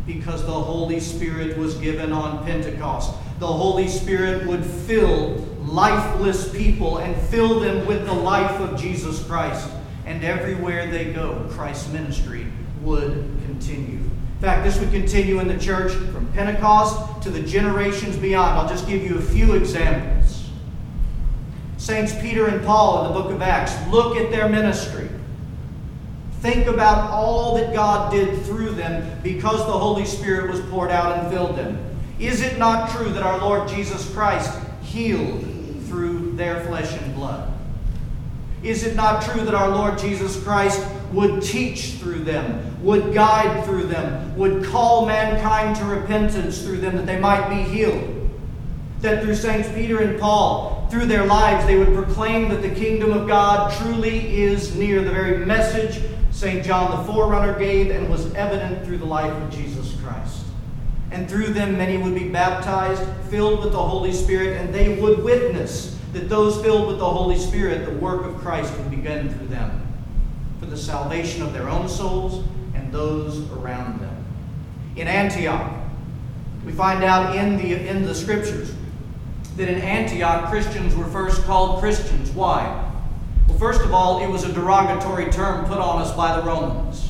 Because 0.08 0.46
the 0.46 0.54
Holy 0.54 1.02
Spirit 1.02 1.58
was 1.58 1.76
given 1.76 2.14
on 2.14 2.46
Pentecost. 2.46 3.14
The 3.40 3.48
Holy 3.48 3.90
Spirit 3.90 4.48
would 4.48 4.64
fill 4.64 5.34
lifeless 5.60 6.50
people 6.54 7.00
and 7.00 7.22
fill 7.24 7.60
them 7.60 7.86
with 7.86 8.06
the 8.06 8.14
life 8.14 8.62
of 8.62 8.80
Jesus 8.80 9.22
Christ. 9.26 9.70
And 10.06 10.24
everywhere 10.24 10.90
they 10.90 11.12
go, 11.12 11.46
Christ's 11.50 11.92
ministry 11.92 12.48
would 12.82 13.12
continue. 13.46 14.05
In 14.36 14.42
fact, 14.42 14.66
this 14.66 14.80
would 14.80 14.92
continue 14.92 15.40
in 15.40 15.48
the 15.48 15.58
church 15.58 15.94
from 15.94 16.28
Pentecost 16.34 17.24
to 17.24 17.30
the 17.30 17.42
generations 17.42 18.18
beyond. 18.18 18.60
I'll 18.60 18.68
just 18.68 18.88
give 18.88 19.02
you 19.02 19.18
a 19.18 19.22
few 19.22 19.54
examples. 19.54 20.50
Saints 21.78 22.14
Peter 22.22 22.48
and 22.48 22.66
Paul 22.66 23.06
in 23.06 23.14
the 23.14 23.20
book 23.20 23.32
of 23.32 23.42
Acts, 23.42 23.74
look 23.90 24.18
at 24.18 24.32
their 24.32 24.50
ministry. 24.50 25.10
Think 26.42 26.68
about 26.68 27.10
all 27.12 27.56
that 27.56 27.74
God 27.74 28.12
did 28.12 28.44
through 28.44 28.72
them 28.72 29.20
because 29.24 29.66
the 29.66 29.72
Holy 29.72 30.06
Spirit 30.06 30.52
was 30.52 30.60
poured 30.70 30.92
out 30.92 31.18
and 31.18 31.32
filled 31.32 31.56
them. 31.56 31.98
Is 32.20 32.42
it 32.42 32.58
not 32.58 32.92
true 32.92 33.10
that 33.10 33.24
our 33.24 33.40
Lord 33.40 33.68
Jesus 33.70 34.14
Christ 34.14 34.58
healed 34.84 35.44
through 35.88 36.34
their 36.34 36.64
flesh 36.66 36.92
and 37.02 37.16
blood? 37.16 37.55
Is 38.66 38.84
it 38.84 38.96
not 38.96 39.22
true 39.22 39.44
that 39.44 39.54
our 39.54 39.70
Lord 39.70 40.00
Jesus 40.00 40.42
Christ 40.44 40.84
would 41.14 41.44
teach 41.44 41.92
through 42.00 42.24
them, 42.24 42.84
would 42.84 43.14
guide 43.14 43.64
through 43.64 43.84
them, 43.84 44.36
would 44.36 44.66
call 44.66 45.06
mankind 45.06 45.76
to 45.76 45.86
repentance 45.86 46.64
through 46.64 46.78
them 46.78 46.96
that 46.96 47.06
they 47.06 47.20
might 47.20 47.48
be 47.48 47.62
healed? 47.62 48.28
That 49.02 49.24
through 49.24 49.36
Saints 49.36 49.70
Peter 49.70 50.02
and 50.02 50.20
Paul, 50.20 50.88
through 50.90 51.06
their 51.06 51.28
lives, 51.28 51.68
they 51.68 51.78
would 51.78 51.94
proclaim 51.94 52.50
that 52.50 52.64
the 52.64 52.74
kingdom 52.74 53.12
of 53.12 53.28
God 53.28 53.72
truly 53.78 54.42
is 54.42 54.76
near, 54.76 55.04
the 55.04 55.12
very 55.12 55.46
message 55.46 56.02
St. 56.32 56.66
John 56.66 56.90
the 56.98 57.14
Forerunner 57.14 57.58
gave 57.60 57.92
and 57.92 58.10
was 58.10 58.34
evident 58.34 58.84
through 58.84 58.98
the 58.98 59.06
life 59.06 59.32
of 59.32 59.52
Jesus 59.52 59.96
Christ. 60.02 60.44
And 61.12 61.30
through 61.30 61.54
them, 61.54 61.78
many 61.78 61.98
would 61.98 62.16
be 62.16 62.30
baptized, 62.30 63.04
filled 63.30 63.64
with 63.64 63.74
the 63.74 63.82
Holy 63.82 64.12
Spirit, 64.12 64.58
and 64.60 64.74
they 64.74 65.00
would 65.00 65.24
witness 65.24 65.95
that 66.16 66.30
those 66.30 66.62
filled 66.62 66.88
with 66.88 66.98
the 66.98 67.10
Holy 67.10 67.38
Spirit, 67.38 67.86
the 67.86 67.92
work 67.92 68.26
of 68.26 68.38
Christ 68.38 68.76
would 68.78 68.90
begin 68.90 69.30
through 69.34 69.48
them 69.48 69.86
for 70.62 70.66
the 70.66 70.78
salvation 70.78 71.42
of 71.42 71.52
their 71.52 71.68
own 71.68 71.90
souls 71.90 72.42
and 72.74 72.90
those 72.90 73.52
around 73.52 74.00
them. 74.00 74.26
In 74.96 75.10
Antioch, 75.10 75.74
we 76.66 76.72
find 76.72 77.04
out 77.04 77.36
in 77.36 77.58
the, 77.58 77.90
in 77.90 78.04
the 78.04 78.16
scriptures 78.16 78.74
that 79.58 79.68
in 79.68 79.82
Antioch, 79.82 80.50
Christians 80.50 80.96
were 80.96 81.06
first 81.08 81.44
called 81.44 81.82
Christians. 81.82 82.32
Why? 82.32 82.94
Well, 83.50 83.58
first 83.58 83.82
of 83.82 83.94
all, 83.94 84.24
it 84.24 84.30
was 84.30 84.46
a 84.46 84.54
derogatory 84.54 85.30
term 85.32 85.66
put 85.66 85.80
on 85.80 86.02
us 86.02 86.16
by 86.16 86.40
the 86.40 86.48
Romans. 86.48 87.10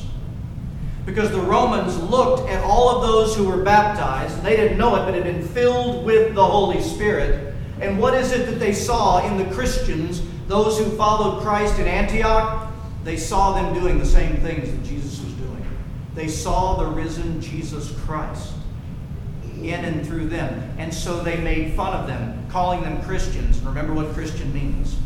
Because 1.04 1.30
the 1.30 1.40
Romans 1.40 1.96
looked 2.10 2.50
at 2.50 2.64
all 2.64 2.88
of 2.88 3.02
those 3.02 3.36
who 3.36 3.44
were 3.44 3.62
baptized, 3.62 4.42
they 4.42 4.56
didn't 4.56 4.78
know 4.78 4.96
it, 4.96 5.04
but 5.04 5.14
had 5.14 5.22
been 5.22 5.46
filled 5.46 6.04
with 6.04 6.34
the 6.34 6.44
Holy 6.44 6.82
Spirit. 6.82 7.54
And 7.80 7.98
what 7.98 8.14
is 8.14 8.32
it 8.32 8.46
that 8.46 8.58
they 8.58 8.72
saw 8.72 9.26
in 9.26 9.36
the 9.36 9.54
Christians, 9.54 10.22
those 10.48 10.78
who 10.78 10.96
followed 10.96 11.42
Christ 11.42 11.78
in 11.78 11.86
Antioch? 11.86 12.70
They 13.04 13.16
saw 13.16 13.54
them 13.54 13.74
doing 13.74 13.98
the 13.98 14.06
same 14.06 14.36
things 14.38 14.70
that 14.70 14.82
Jesus 14.82 15.22
was 15.22 15.32
doing. 15.34 15.64
They 16.14 16.28
saw 16.28 16.76
the 16.76 16.86
risen 16.86 17.40
Jesus 17.40 17.92
Christ 18.00 18.54
in 19.62 19.84
and 19.84 20.06
through 20.06 20.28
them. 20.28 20.74
And 20.78 20.92
so 20.92 21.20
they 21.22 21.36
made 21.36 21.74
fun 21.74 21.92
of 21.92 22.06
them, 22.06 22.46
calling 22.50 22.82
them 22.82 23.02
Christians. 23.02 23.60
Remember 23.60 23.92
what 23.92 24.12
Christian 24.12 24.52
means 24.52 24.96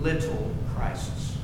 little 0.00 0.54
Christs. 0.74 1.36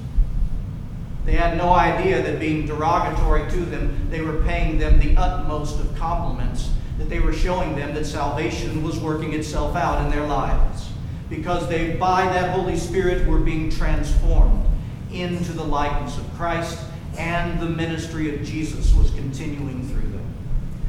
They 1.25 1.33
had 1.33 1.57
no 1.57 1.73
idea 1.73 2.23
that 2.23 2.41
being 2.41 2.67
derogatory 2.67 3.51
to 3.51 3.61
them, 3.67 4.09
they 4.11 4.21
were 4.21 4.43
paying 4.43 4.79
them 4.79 4.99
the 4.99 5.17
utmost 5.17 5.79
of 5.81 5.95
compliments, 5.97 6.71
that 7.01 7.09
they 7.09 7.19
were 7.19 7.33
showing 7.33 7.75
them 7.75 7.95
that 7.95 8.05
salvation 8.05 8.85
was 8.85 9.01
working 9.01 9.33
itself 9.33 9.75
out 9.75 10.05
in 10.05 10.11
their 10.11 10.27
lives. 10.27 10.91
Because 11.31 11.67
they, 11.67 11.95
by 11.97 12.25
that 12.25 12.55
Holy 12.55 12.77
Spirit, 12.77 13.27
were 13.27 13.39
being 13.39 13.71
transformed 13.71 14.67
into 15.11 15.53
the 15.53 15.65
likeness 15.65 16.19
of 16.19 16.31
Christ, 16.35 16.79
and 17.17 17.59
the 17.59 17.69
ministry 17.69 18.35
of 18.35 18.45
Jesus 18.45 18.95
was 18.95 19.11
continuing 19.13 19.89
through 19.89 20.11
them. 20.11 20.35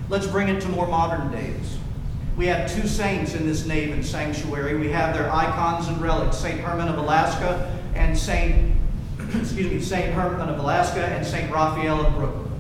Let's 0.09 0.27
bring 0.27 0.49
it 0.49 0.59
to 0.61 0.67
more 0.67 0.85
modern 0.85 1.31
days. 1.31 1.77
We 2.35 2.45
have 2.47 2.69
two 2.69 2.87
saints 2.87 3.33
in 3.33 3.47
this 3.47 3.65
nave 3.65 3.93
and 3.93 4.05
sanctuary. 4.05 4.75
We 4.75 4.89
have 4.89 5.15
their 5.15 5.33
icons 5.33 5.87
and 5.87 6.01
relics, 6.01 6.37
St. 6.37 6.59
Herman 6.59 6.89
of 6.89 6.97
Alaska 6.97 7.79
and 7.95 8.17
Saint, 8.17 8.75
excuse 9.35 9.71
me, 9.71 9.79
Saint 9.79 10.13
Herman 10.13 10.49
of 10.49 10.59
Alaska 10.59 11.05
and 11.05 11.25
Saint 11.25 11.49
Raphael 11.49 12.05
of 12.05 12.13
Brooklyn. 12.15 12.51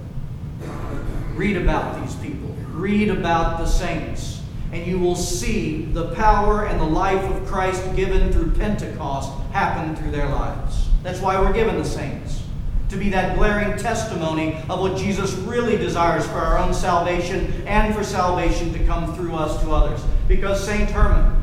Read 1.35 1.57
about 1.57 2.01
these 2.01 2.15
people. 2.15 2.40
Read 2.81 3.09
about 3.09 3.59
the 3.59 3.67
saints, 3.67 4.41
and 4.71 4.87
you 4.87 4.97
will 4.97 5.15
see 5.15 5.83
the 5.83 6.15
power 6.15 6.65
and 6.65 6.81
the 6.81 6.85
life 6.85 7.23
of 7.29 7.45
Christ 7.45 7.95
given 7.95 8.31
through 8.31 8.53
Pentecost 8.53 9.31
happen 9.51 9.95
through 9.95 10.09
their 10.09 10.27
lives. 10.27 10.87
That's 11.03 11.19
why 11.19 11.39
we're 11.39 11.53
given 11.53 11.77
the 11.77 11.85
saints. 11.85 12.41
To 12.89 12.97
be 12.97 13.09
that 13.09 13.37
glaring 13.37 13.77
testimony 13.77 14.57
of 14.67 14.79
what 14.79 14.97
Jesus 14.97 15.33
really 15.33 15.77
desires 15.77 16.25
for 16.25 16.39
our 16.39 16.57
own 16.57 16.73
salvation 16.73 17.53
and 17.67 17.93
for 17.93 18.03
salvation 18.03 18.73
to 18.73 18.83
come 18.87 19.13
through 19.13 19.35
us 19.35 19.61
to 19.61 19.71
others. 19.71 20.03
Because 20.27 20.65
St. 20.65 20.89
Herman, 20.89 21.39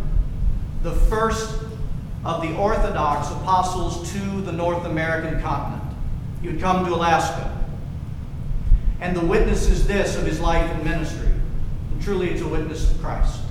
the 0.83 0.93
first 0.93 1.63
of 2.25 2.43
the 2.43 2.53
Orthodox 2.57 3.31
apostles 3.31 4.13
to 4.13 4.41
the 4.43 4.51
North 4.51 4.85
American 4.87 5.41
continent. 5.41 5.85
He 6.43 6.49
would 6.49 6.61
come 6.61 6.85
to 6.85 6.93
Alaska. 6.93 7.65
And 9.01 9.17
the 9.17 9.25
witness 9.25 9.69
is 9.69 9.87
this 9.87 10.17
of 10.17 10.27
his 10.27 10.41
life 10.41 10.69
and 10.69 10.83
ministry. 10.83 11.28
Truly, 12.09 12.31
it's 12.31 12.41
a 12.41 12.49
witness 12.49 12.91
of 12.91 13.03
Christ. 13.03 13.43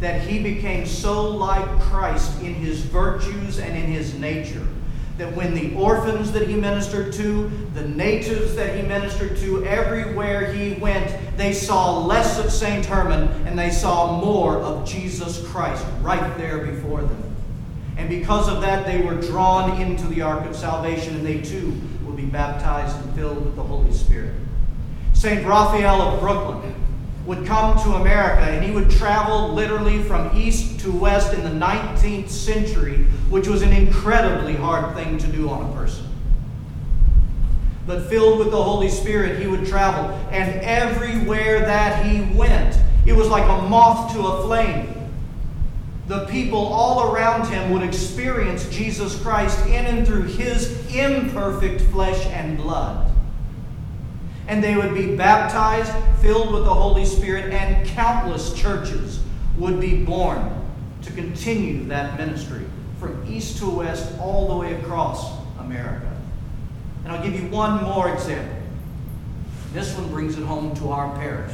That 0.00 0.20
he 0.20 0.42
became 0.42 0.84
so 0.84 1.30
like 1.30 1.66
Christ 1.80 2.42
in 2.42 2.52
his 2.52 2.82
virtues 2.82 3.58
and 3.58 3.74
in 3.74 3.84
his 3.84 4.12
nature 4.12 4.66
that 5.16 5.34
when 5.34 5.54
the 5.54 5.74
orphans 5.74 6.30
that 6.32 6.46
he 6.46 6.56
ministered 6.56 7.10
to, 7.14 7.50
the 7.72 7.88
natives 7.88 8.54
that 8.56 8.76
he 8.76 8.82
ministered 8.82 9.38
to, 9.38 9.64
everywhere 9.64 10.52
he 10.52 10.74
went, 10.74 11.16
they 11.38 11.54
saw 11.54 12.04
less 12.04 12.38
of 12.38 12.52
St. 12.52 12.84
Herman 12.84 13.28
and 13.46 13.58
they 13.58 13.70
saw 13.70 14.20
more 14.20 14.58
of 14.58 14.86
Jesus 14.86 15.48
Christ 15.48 15.86
right 16.02 16.36
there 16.36 16.66
before 16.66 17.00
them. 17.00 17.34
And 17.96 18.10
because 18.10 18.46
of 18.46 18.60
that, 18.60 18.84
they 18.84 19.00
were 19.00 19.14
drawn 19.14 19.80
into 19.80 20.06
the 20.08 20.20
ark 20.20 20.44
of 20.44 20.54
salvation, 20.54 21.16
and 21.16 21.26
they 21.26 21.40
too 21.40 21.80
will 22.04 22.12
be 22.12 22.26
baptized 22.26 22.94
and 23.02 23.14
filled 23.14 23.42
with 23.42 23.56
the 23.56 23.62
Holy 23.62 23.92
Spirit. 23.94 24.34
St. 25.14 25.46
Raphael 25.46 26.02
of 26.02 26.20
Brooklyn 26.20 26.74
would 27.26 27.46
come 27.46 27.76
to 27.82 27.94
America, 27.94 28.42
and 28.42 28.64
he 28.64 28.70
would 28.70 28.90
travel 28.90 29.52
literally 29.52 30.02
from 30.02 30.36
east 30.36 30.80
to 30.80 30.92
west 30.92 31.32
in 31.32 31.42
the 31.42 31.64
19th 31.66 32.28
century, 32.28 33.04
which 33.30 33.48
was 33.48 33.62
an 33.62 33.72
incredibly 33.72 34.54
hard 34.54 34.94
thing 34.94 35.16
to 35.18 35.26
do 35.28 35.48
on 35.48 35.70
a 35.70 35.72
person. 35.74 36.06
But 37.86 38.08
filled 38.08 38.38
with 38.38 38.50
the 38.50 38.62
Holy 38.62 38.88
Spirit, 38.88 39.40
he 39.40 39.46
would 39.46 39.66
travel, 39.66 40.10
and 40.30 40.60
everywhere 40.60 41.60
that 41.60 42.06
he 42.06 42.22
went, 42.36 42.78
it 43.06 43.12
was 43.12 43.28
like 43.28 43.44
a 43.44 43.68
moth 43.68 44.12
to 44.14 44.20
a 44.20 44.42
flame 44.42 44.94
the 46.06 46.26
people 46.26 46.58
all 46.58 47.14
around 47.14 47.48
him 47.48 47.72
would 47.72 47.82
experience 47.82 48.68
Jesus 48.68 49.20
Christ 49.22 49.64
in 49.66 49.86
and 49.86 50.06
through 50.06 50.24
his 50.24 50.94
imperfect 50.94 51.80
flesh 51.80 52.26
and 52.26 52.58
blood. 52.58 53.10
And 54.46 54.62
they 54.62 54.76
would 54.76 54.94
be 54.94 55.16
baptized, 55.16 55.92
filled 56.20 56.52
with 56.52 56.64
the 56.64 56.74
Holy 56.74 57.04
Spirit, 57.04 57.52
and 57.52 57.86
countless 57.88 58.52
churches 58.54 59.22
would 59.56 59.80
be 59.80 60.04
born 60.04 60.50
to 61.02 61.12
continue 61.12 61.84
that 61.84 62.18
ministry 62.18 62.64
from 62.98 63.24
east 63.26 63.58
to 63.58 63.68
west, 63.68 64.18
all 64.18 64.48
the 64.48 64.56
way 64.56 64.74
across 64.74 65.38
America. 65.58 66.10
And 67.04 67.12
I'll 67.12 67.22
give 67.22 67.34
you 67.34 67.48
one 67.48 67.82
more 67.84 68.12
example. 68.12 68.56
This 69.72 69.94
one 69.94 70.08
brings 70.10 70.38
it 70.38 70.44
home 70.44 70.74
to 70.76 70.90
our 70.90 71.14
parish. 71.16 71.52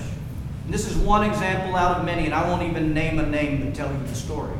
And 0.65 0.75
this 0.75 0.87
is 0.89 0.97
one 0.97 1.29
example 1.29 1.75
out 1.75 1.99
of 1.99 2.05
many, 2.05 2.27
and 2.27 2.35
I 2.35 2.49
won't 2.49 2.63
even 2.63 2.95
name 2.95 3.19
a 3.19 3.27
name 3.27 3.63
to 3.63 3.73
tell 3.73 3.91
you 3.91 3.99
the 4.07 4.15
story. 4.15 4.57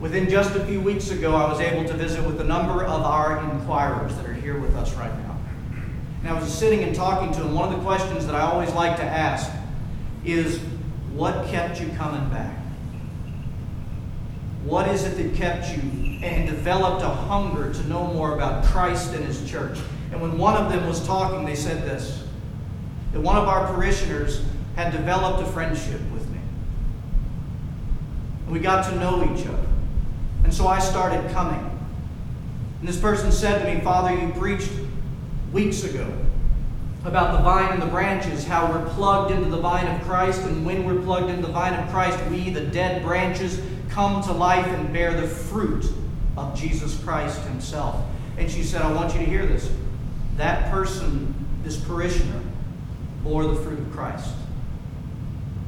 Within 0.00 0.28
just 0.28 0.54
a 0.56 0.64
few 0.64 0.80
weeks 0.80 1.10
ago, 1.10 1.34
I 1.34 1.48
was 1.50 1.60
able 1.60 1.86
to 1.88 1.94
visit 1.94 2.24
with 2.24 2.40
a 2.40 2.44
number 2.44 2.84
of 2.84 3.02
our 3.02 3.38
inquirers 3.50 4.14
that 4.16 4.26
are 4.26 4.34
here 4.34 4.58
with 4.58 4.74
us 4.76 4.94
right 4.94 5.12
now. 5.18 5.23
And 6.24 6.32
I 6.32 6.40
was 6.40 6.50
sitting 6.50 6.82
and 6.82 6.96
talking 6.96 7.34
to 7.34 7.42
him. 7.42 7.52
One 7.52 7.70
of 7.70 7.78
the 7.78 7.84
questions 7.84 8.24
that 8.24 8.34
I 8.34 8.40
always 8.40 8.72
like 8.72 8.96
to 8.96 9.02
ask 9.04 9.52
is, 10.24 10.58
What 11.12 11.46
kept 11.48 11.82
you 11.82 11.88
coming 11.98 12.30
back? 12.30 12.56
What 14.64 14.88
is 14.88 15.04
it 15.04 15.18
that 15.18 15.34
kept 15.34 15.68
you 15.76 15.82
and 16.22 16.48
developed 16.48 17.02
a 17.02 17.10
hunger 17.10 17.74
to 17.74 17.88
know 17.88 18.06
more 18.06 18.34
about 18.34 18.64
Christ 18.64 19.12
and 19.12 19.22
His 19.22 19.48
church? 19.48 19.78
And 20.12 20.22
when 20.22 20.38
one 20.38 20.56
of 20.56 20.72
them 20.72 20.88
was 20.88 21.06
talking, 21.06 21.44
they 21.44 21.54
said 21.54 21.82
this 21.82 22.24
that 23.12 23.20
one 23.20 23.36
of 23.36 23.46
our 23.46 23.72
parishioners 23.74 24.42
had 24.76 24.92
developed 24.92 25.46
a 25.46 25.52
friendship 25.52 26.00
with 26.10 26.26
me. 26.30 26.38
And 28.46 28.50
we 28.50 28.60
got 28.60 28.90
to 28.90 28.96
know 28.96 29.22
each 29.24 29.46
other. 29.46 29.66
And 30.42 30.52
so 30.52 30.66
I 30.66 30.78
started 30.78 31.30
coming. 31.32 31.60
And 32.80 32.88
this 32.88 32.98
person 32.98 33.30
said 33.30 33.58
to 33.58 33.72
me, 33.72 33.82
Father, 33.82 34.18
you 34.18 34.32
preached 34.32 34.70
weeks 35.54 35.84
ago 35.84 36.12
about 37.04 37.36
the 37.36 37.42
vine 37.44 37.70
and 37.72 37.80
the 37.80 37.86
branches, 37.86 38.44
how 38.44 38.70
we're 38.70 38.84
plugged 38.90 39.30
into 39.30 39.48
the 39.48 39.56
vine 39.56 39.86
of 39.86 40.02
Christ, 40.02 40.42
and 40.42 40.66
when 40.66 40.84
we're 40.84 41.00
plugged 41.02 41.30
into 41.30 41.46
the 41.46 41.52
vine 41.52 41.74
of 41.74 41.88
Christ, 41.90 42.18
we, 42.28 42.50
the 42.50 42.62
dead 42.62 43.02
branches, 43.02 43.60
come 43.88 44.22
to 44.24 44.32
life 44.32 44.66
and 44.66 44.92
bear 44.92 45.18
the 45.18 45.28
fruit 45.28 45.86
of 46.36 46.58
Jesus 46.58 47.00
Christ 47.04 47.40
Himself. 47.42 48.02
And 48.36 48.50
she 48.50 48.64
said, 48.64 48.82
I 48.82 48.92
want 48.92 49.12
you 49.12 49.20
to 49.20 49.26
hear 49.26 49.46
this. 49.46 49.70
That 50.36 50.72
person, 50.72 51.32
this 51.62 51.76
parishioner, 51.76 52.40
bore 53.22 53.44
the 53.44 53.54
fruit 53.54 53.78
of 53.78 53.92
Christ. 53.92 54.34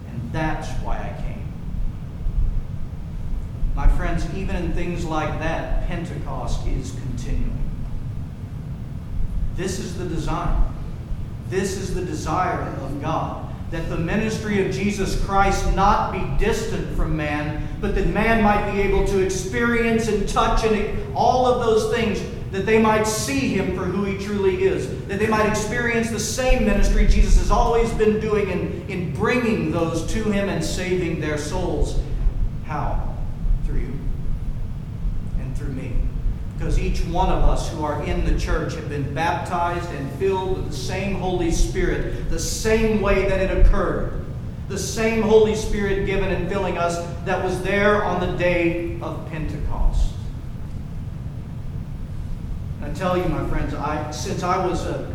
And 0.09 0.33
that's 0.33 0.69
why 0.83 0.97
I 0.97 1.23
came. 1.23 1.47
My 3.77 3.89
friends, 3.89 4.27
even 4.35 4.57
in 4.57 4.73
things 4.73 5.05
like 5.05 5.39
that, 5.39 5.87
Pentecost 5.87 6.67
is 6.67 6.93
continuing. 6.93 7.76
This 9.57 9.79
is 9.79 9.97
the 9.97 10.05
design. 10.05 10.75
This 11.49 11.77
is 11.79 11.95
the 11.95 12.05
desire 12.05 12.69
of 12.83 13.01
God. 13.01 13.43
That 13.71 13.89
the 13.89 13.97
ministry 13.97 14.65
of 14.65 14.73
Jesus 14.73 15.23
Christ 15.25 15.75
not 15.75 16.13
be 16.13 16.45
distant 16.45 16.95
from 16.97 17.17
man, 17.17 17.67
but 17.81 17.95
that 17.95 18.07
man 18.09 18.43
might 18.43 18.71
be 18.71 18.81
able 18.83 19.07
to 19.07 19.19
experience 19.19 20.09
and 20.09 20.29
touch 20.29 20.65
and 20.65 21.17
all 21.17 21.47
of 21.47 21.65
those 21.65 21.95
things, 21.95 22.23
that 22.53 22.65
they 22.65 22.81
might 22.81 23.05
see 23.05 23.55
him 23.55 23.75
for 23.77 23.85
who 23.85 24.05
he 24.05 24.25
truly 24.25 24.65
is. 24.65 24.89
That 25.07 25.19
they 25.19 25.27
might 25.27 25.49
experience 25.49 26.11
the 26.11 26.21
same 26.21 26.65
ministry 26.65 27.07
Jesus 27.07 27.39
has 27.39 27.51
always 27.51 27.91
been 27.95 28.21
doing 28.21 28.51
in, 28.51 28.89
in 28.89 29.15
bringing 29.15 29.73
those 29.73 30.07
to 30.13 30.23
him 30.25 30.49
and 30.49 30.63
saving 30.63 31.21
their 31.21 31.39
souls. 31.39 31.99
How? 32.67 33.17
Through 33.65 33.81
you 33.81 33.99
and 35.41 35.57
through 35.57 35.73
me 35.73 35.93
because 36.57 36.79
each 36.79 37.01
one 37.07 37.29
of 37.29 37.45
us 37.45 37.71
who 37.71 37.85
are 37.85 38.03
in 38.05 38.25
the 38.25 38.39
church 38.39 38.75
have 38.75 38.89
been 38.89 39.13
baptized 39.13 39.91
and 39.91 40.11
filled 40.13 40.57
with 40.57 40.69
the 40.69 40.77
same 40.77 41.17
Holy 41.17 41.51
Spirit, 41.51 42.31
the 42.31 42.39
same 42.39 43.03
way 43.03 43.29
that 43.29 43.41
it 43.41 43.67
occurred. 43.67 44.25
The 44.69 44.79
same 44.79 45.23
Holy 45.23 45.55
Spirit 45.55 46.07
given 46.07 46.31
and 46.31 46.49
filling 46.49 46.79
us 46.79 46.97
that 47.25 47.45
was 47.45 47.63
there 47.63 48.03
on 48.05 48.21
the 48.21 48.37
day 48.39 48.99
of 49.01 49.29
Pentecost. 49.31 50.13
I 52.83 52.89
tell 52.91 53.19
you, 53.19 53.29
my 53.29 53.47
friends, 53.49 53.75
I, 53.75 54.11
since 54.11 54.43
I 54.43 54.65
was, 54.67 54.87
a, 54.87 55.15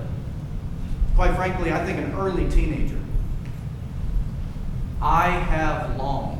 quite 1.15 1.35
frankly, 1.35 1.71
I 1.71 1.83
think 1.85 1.97
an 1.97 2.13
early 2.13 2.49
teenager, 2.49 2.99
I 5.01 5.29
have 5.29 5.97
longed 5.97 6.37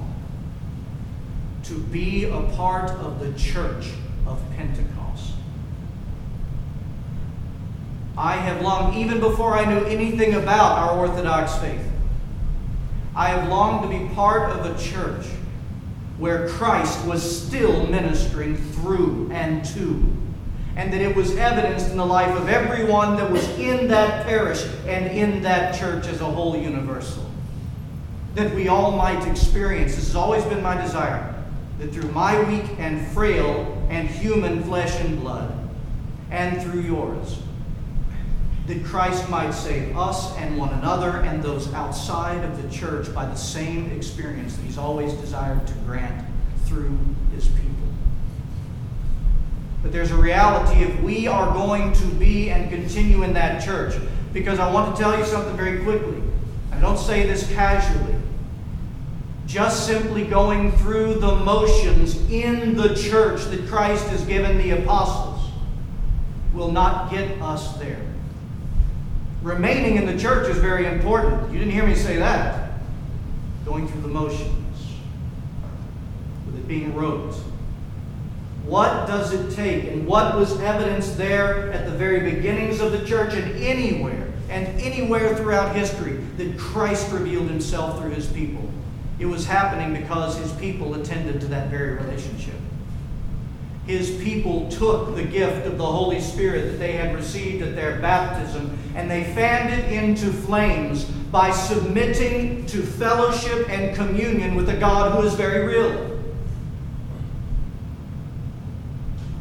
to 1.63 1.79
be 1.79 2.25
a 2.25 2.41
part 2.55 2.91
of 2.91 3.19
the 3.19 3.33
church 3.33 3.87
of 4.27 4.41
Pentecost. 4.55 4.90
I 8.17 8.35
have 8.35 8.61
longed, 8.61 8.97
even 8.97 9.19
before 9.19 9.53
I 9.53 9.65
knew 9.65 9.85
anything 9.85 10.35
about 10.35 10.77
our 10.77 10.97
Orthodox 10.97 11.55
faith, 11.57 11.81
I 13.15 13.29
have 13.29 13.49
longed 13.49 13.89
to 13.89 13.97
be 13.97 14.13
part 14.13 14.51
of 14.51 14.65
a 14.65 14.81
church 14.81 15.25
where 16.17 16.47
Christ 16.49 17.05
was 17.05 17.43
still 17.43 17.87
ministering 17.87 18.55
through 18.55 19.29
and 19.31 19.65
to, 19.65 20.05
and 20.75 20.93
that 20.93 21.01
it 21.01 21.15
was 21.15 21.35
evidenced 21.37 21.89
in 21.89 21.97
the 21.97 22.05
life 22.05 22.35
of 22.37 22.47
everyone 22.47 23.15
that 23.17 23.31
was 23.31 23.47
in 23.57 23.87
that 23.87 24.25
parish 24.25 24.63
and 24.85 25.07
in 25.07 25.41
that 25.41 25.77
church 25.77 26.05
as 26.07 26.21
a 26.21 26.25
whole 26.25 26.55
universal. 26.55 27.29
That 28.35 28.53
we 28.53 28.67
all 28.67 28.91
might 28.91 29.27
experience, 29.27 29.95
this 29.95 30.07
has 30.07 30.15
always 30.15 30.43
been 30.45 30.61
my 30.61 30.79
desire, 30.79 31.35
that 31.79 31.91
through 31.91 32.11
my 32.11 32.39
weak 32.43 32.69
and 32.77 33.05
frail 33.07 33.85
and 33.89 34.07
human 34.07 34.63
flesh 34.63 34.99
and 35.01 35.19
blood, 35.19 35.51
and 36.29 36.61
through 36.61 36.81
yours, 36.81 37.39
that 38.67 38.83
Christ 38.85 39.29
might 39.29 39.51
save 39.51 39.97
us 39.97 40.35
and 40.37 40.57
one 40.57 40.69
another 40.73 41.17
and 41.21 41.41
those 41.41 41.71
outside 41.73 42.43
of 42.43 42.61
the 42.61 42.69
church 42.69 43.13
by 43.13 43.25
the 43.25 43.35
same 43.35 43.91
experience 43.91 44.55
that 44.55 44.63
He's 44.63 44.77
always 44.77 45.13
desired 45.13 45.65
to 45.67 45.73
grant 45.85 46.25
through 46.65 46.97
His 47.33 47.47
people. 47.47 47.71
But 49.81 49.91
there's 49.91 50.11
a 50.11 50.17
reality 50.17 50.83
if 50.83 51.01
we 51.01 51.27
are 51.27 51.51
going 51.53 51.93
to 51.93 52.05
be 52.05 52.51
and 52.51 52.69
continue 52.69 53.23
in 53.23 53.33
that 53.33 53.63
church, 53.63 53.95
because 54.31 54.59
I 54.59 54.71
want 54.71 54.95
to 54.95 55.01
tell 55.01 55.17
you 55.17 55.25
something 55.25 55.57
very 55.57 55.81
quickly. 55.83 56.21
I 56.71 56.79
don't 56.79 56.99
say 56.99 57.25
this 57.25 57.51
casually 57.51 58.15
just 59.51 59.85
simply 59.85 60.23
going 60.23 60.71
through 60.77 61.15
the 61.15 61.35
motions 61.35 62.15
in 62.31 62.77
the 62.77 62.95
church 62.95 63.43
that 63.45 63.67
Christ 63.67 64.07
has 64.07 64.23
given 64.23 64.57
the 64.57 64.71
apostles 64.81 65.51
will 66.53 66.71
not 66.71 67.11
get 67.11 67.41
us 67.41 67.75
there. 67.77 68.10
Remaining 69.41 69.95
in 69.95 70.05
the 70.05 70.17
church 70.17 70.47
is 70.49 70.57
very 70.57 70.85
important. 70.85 71.51
You 71.51 71.59
didn't 71.59 71.73
hear 71.73 71.85
me 71.85 71.95
say 71.95 72.17
that. 72.17 72.73
Going 73.65 73.87
through 73.87 74.01
the 74.01 74.07
motions, 74.07 74.95
with 76.45 76.57
it 76.57 76.67
being 76.67 76.95
rote. 76.95 77.33
What 78.65 79.07
does 79.07 79.33
it 79.33 79.55
take, 79.55 79.85
and 79.85 80.05
what 80.05 80.35
was 80.35 80.59
evidence 80.61 81.13
there 81.13 81.71
at 81.71 81.85
the 81.85 81.91
very 81.91 82.31
beginnings 82.31 82.79
of 82.79 82.91
the 82.91 83.03
church 83.05 83.33
and 83.33 83.51
anywhere, 83.63 84.31
and 84.49 84.67
anywhere 84.79 85.35
throughout 85.35 85.75
history, 85.75 86.13
that 86.37 86.57
Christ 86.59 87.11
revealed 87.11 87.49
himself 87.49 87.99
through 87.99 88.11
his 88.11 88.27
people? 88.27 88.69
It 89.17 89.25
was 89.25 89.45
happening 89.45 89.99
because 89.99 90.37
his 90.37 90.51
people 90.53 90.93
attended 90.93 91.41
to 91.41 91.47
that 91.47 91.69
very 91.69 91.93
relationship. 91.93 92.55
His 93.87 94.11
people 94.23 94.69
took 94.69 95.15
the 95.15 95.23
gift 95.23 95.65
of 95.65 95.77
the 95.77 95.85
Holy 95.85 96.21
Spirit 96.21 96.71
that 96.71 96.77
they 96.77 96.93
had 96.93 97.15
received 97.15 97.63
at 97.63 97.75
their 97.75 97.99
baptism 97.99 98.77
and 98.95 99.09
they 99.09 99.23
fanned 99.33 99.73
it 99.73 99.91
into 99.91 100.31
flames 100.31 101.05
by 101.05 101.51
submitting 101.51 102.65
to 102.67 102.83
fellowship 102.83 103.69
and 103.69 103.95
communion 103.95 104.55
with 104.55 104.69
a 104.69 104.77
God 104.77 105.13
who 105.13 105.25
is 105.25 105.33
very 105.33 105.65
real. 105.65 106.19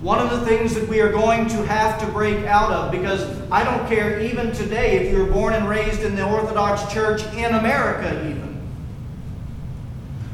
One 0.00 0.18
of 0.18 0.30
the 0.30 0.46
things 0.46 0.74
that 0.74 0.88
we 0.88 1.00
are 1.00 1.12
going 1.12 1.46
to 1.48 1.66
have 1.66 2.00
to 2.00 2.06
break 2.06 2.46
out 2.46 2.72
of, 2.72 2.90
because 2.90 3.22
I 3.50 3.62
don't 3.64 3.86
care 3.86 4.20
even 4.20 4.50
today 4.52 4.96
if 4.96 5.12
you 5.12 5.22
were 5.22 5.30
born 5.30 5.52
and 5.52 5.68
raised 5.68 6.02
in 6.02 6.16
the 6.16 6.26
Orthodox 6.26 6.90
Church 6.90 7.22
in 7.34 7.54
America, 7.54 8.26
even 8.26 8.49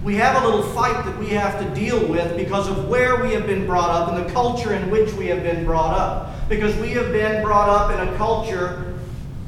we 0.06 0.14
have 0.14 0.40
a 0.40 0.46
little 0.46 0.62
fight 0.62 1.04
that 1.04 1.18
we 1.18 1.26
have 1.30 1.58
to 1.58 1.68
deal 1.74 2.06
with 2.06 2.36
because 2.36 2.68
of 2.68 2.88
where 2.88 3.20
we 3.24 3.32
have 3.32 3.44
been 3.44 3.66
brought 3.66 3.90
up 3.90 4.08
and 4.08 4.24
the 4.24 4.32
culture 4.32 4.72
in 4.72 4.88
which 4.88 5.12
we 5.14 5.26
have 5.26 5.42
been 5.42 5.64
brought 5.64 5.98
up. 5.98 6.48
Because 6.48 6.76
we 6.76 6.90
have 6.90 7.10
been 7.10 7.42
brought 7.42 7.68
up 7.68 7.90
in 7.90 8.14
a 8.14 8.16
culture 8.16 8.94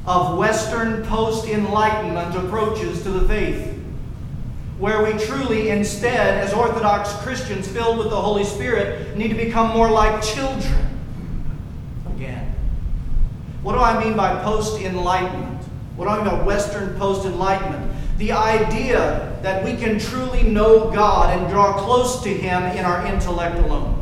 of 0.05 0.37
Western 0.37 1.05
post 1.05 1.47
Enlightenment 1.47 2.35
approaches 2.35 3.01
to 3.03 3.09
the 3.09 3.25
faith. 3.25 3.73
Where 4.79 5.01
we 5.01 5.17
truly, 5.17 5.69
instead, 5.69 6.43
as 6.43 6.51
Orthodox 6.51 7.13
Christians 7.23 7.65
filled 7.65 7.97
with 7.97 8.09
the 8.09 8.19
Holy 8.19 8.43
Spirit, 8.43 9.15
need 9.15 9.29
to 9.29 9.35
become 9.35 9.69
more 9.69 9.89
like 9.89 10.21
children 10.21 10.89
again. 12.13 12.53
What 13.61 13.75
do 13.75 13.79
I 13.79 14.03
mean 14.03 14.17
by 14.17 14.43
post 14.43 14.81
Enlightenment? 14.81 15.63
What 15.95 16.03
do 16.03 16.11
I 16.11 16.17
mean 16.17 16.25
by 16.25 16.43
Western 16.43 16.99
post 16.99 17.25
Enlightenment? 17.25 17.93
The 18.19 18.33
idea 18.33 19.39
that 19.43 19.63
we 19.63 19.77
can 19.77 19.97
truly 19.97 20.43
know 20.43 20.91
God 20.91 21.37
and 21.37 21.49
draw 21.49 21.81
close 21.81 22.21
to 22.23 22.29
Him 22.29 22.63
in 22.77 22.83
our 22.83 23.05
intellect 23.05 23.57
alone. 23.59 23.95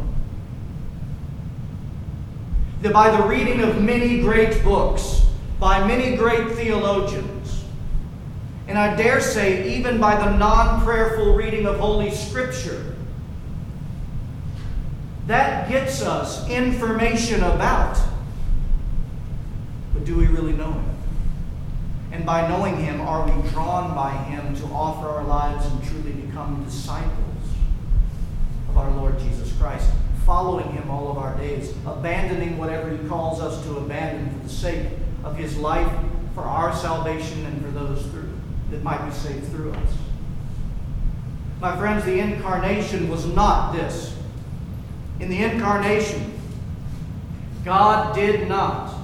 That 2.82 2.94
by 2.94 3.16
the 3.16 3.28
reading 3.28 3.62
of 3.62 3.80
many 3.80 4.22
great 4.22 4.64
books, 4.64 5.24
by 5.60 5.88
many 5.88 6.18
great 6.18 6.52
theologians, 6.54 7.64
and 8.68 8.76
I 8.76 8.96
dare 8.96 9.22
say, 9.22 9.78
even 9.78 10.00
by 10.00 10.16
the 10.16 10.36
non 10.36 10.84
prayerful 10.84 11.36
reading 11.36 11.68
of 11.68 11.80
Holy 11.80 12.10
Scripture, 12.10 12.96
that 15.28 15.70
gets 15.70 16.02
us 16.02 16.50
information 16.50 17.44
about. 17.44 18.00
But 19.94 20.06
do 20.06 20.18
we 20.18 20.26
really 20.26 20.54
know 20.54 20.72
Him? 20.72 20.97
And 22.12 22.26
by 22.26 22.48
knowing 22.48 22.78
Him, 22.78 23.02
are 23.02 23.26
we 23.26 23.50
drawn 23.50 23.94
by 23.94 24.12
Him 24.12 24.56
to 24.56 24.64
offer 24.66 25.08
our 25.08 25.24
lives 25.24 25.66
and 25.66 25.84
truly 25.84 26.14
become 26.14 26.64
disciples 26.64 27.14
of 28.70 28.78
our 28.78 28.92
Lord 28.92 29.20
Jesus 29.20 29.52
Christ, 29.58 29.90
following 30.26 30.72
Him 30.72 30.90
all 30.90 31.12
of 31.12 31.18
our 31.18 31.36
days, 31.38 31.74
abandoning 31.86 32.58
whatever 32.58 32.90
He 32.90 33.08
calls 33.08 33.42
us 33.42 33.64
to 33.66 33.78
abandon 33.78 34.32
for 34.38 34.48
the 34.48 34.54
sake 34.54 34.88
of 35.24 35.36
His 35.36 35.58
life, 35.58 35.92
for 36.34 36.44
our 36.44 36.74
salvation, 36.74 37.46
and 37.46 37.62
for 37.62 37.72
those 37.72 38.06
through, 38.08 38.32
that 38.72 38.84
might 38.84 39.06
be 39.06 39.12
saved 39.12 39.48
through 39.52 39.74
us? 39.74 39.94
My 41.60 41.76
friends, 41.76 42.06
the 42.06 42.20
incarnation 42.20 43.10
was 43.10 43.26
not 43.26 43.74
this. 43.74 44.16
In 45.20 45.30
the 45.30 45.44
incarnation, 45.44 46.40
God 47.66 48.16
did 48.16 48.48
not 48.48 48.97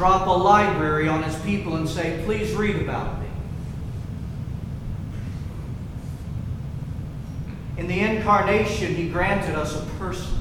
drop 0.00 0.26
a 0.26 0.30
library 0.30 1.08
on 1.08 1.22
his 1.22 1.38
people 1.40 1.76
and 1.76 1.86
say, 1.86 2.22
please 2.24 2.54
read 2.54 2.76
about 2.76 3.20
me. 3.20 3.26
In 7.76 7.86
the 7.86 8.00
incarnation, 8.00 8.94
he 8.94 9.10
granted 9.10 9.54
us 9.54 9.76
a 9.76 9.84
person. 9.98 10.38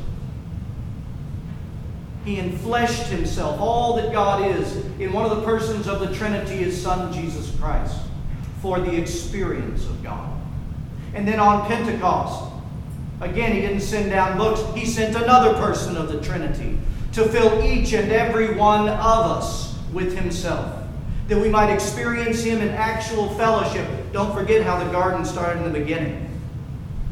He 2.24 2.38
enfleshed 2.38 3.08
himself, 3.08 3.60
all 3.60 3.98
that 3.98 4.14
God 4.14 4.46
is, 4.46 4.78
in 4.98 5.12
one 5.12 5.30
of 5.30 5.36
the 5.36 5.44
persons 5.44 5.90
of 5.90 6.00
the 6.00 6.16
Trinity, 6.16 6.56
his 6.56 6.82
Son, 6.82 7.12
Jesus 7.12 7.54
Christ, 7.60 8.00
for 8.62 8.80
the 8.80 8.96
experience 8.96 9.84
of 9.84 10.02
God. 10.02 10.40
And 11.14 11.28
then 11.28 11.42
on 11.42 11.68
Pentecost, 11.68 12.50
again, 13.20 13.52
he 13.52 13.60
didn't 13.60 13.82
send 13.82 14.10
down 14.10 14.38
books, 14.38 14.62
he 14.74 14.86
sent 14.86 15.18
another 15.18 15.54
person 15.56 15.98
of 15.98 16.10
the 16.10 16.22
Trinity 16.22 16.80
to 17.14 17.26
fill 17.26 17.64
each 17.64 17.94
and 17.94 18.12
every 18.12 18.56
one 18.56 18.88
of 18.90 19.26
us 19.26 19.78
with 19.92 20.18
himself, 20.18 20.84
that 21.28 21.40
we 21.40 21.50
might 21.50 21.72
experience 21.74 22.44
him 22.44 22.62
in 22.62 22.70
actual 22.70 23.30
fellowship. 23.30 23.88
Don't 24.12 24.34
forget 24.34 24.64
how 24.64 24.84
the 24.84 24.92
garden 24.92 25.26
started 25.26 25.64
in 25.64 25.72
the 25.72 25.80
beginning. 25.80 26.26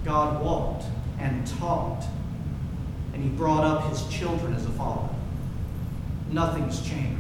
God 0.05 0.43
walked 0.43 0.86
and 1.19 1.45
taught, 1.60 2.05
and 3.13 3.21
He 3.21 3.29
brought 3.29 3.63
up 3.63 3.89
His 3.89 4.07
children 4.07 4.53
as 4.53 4.65
a 4.65 4.69
father. 4.71 5.13
Nothing's 6.31 6.81
changed. 6.81 7.17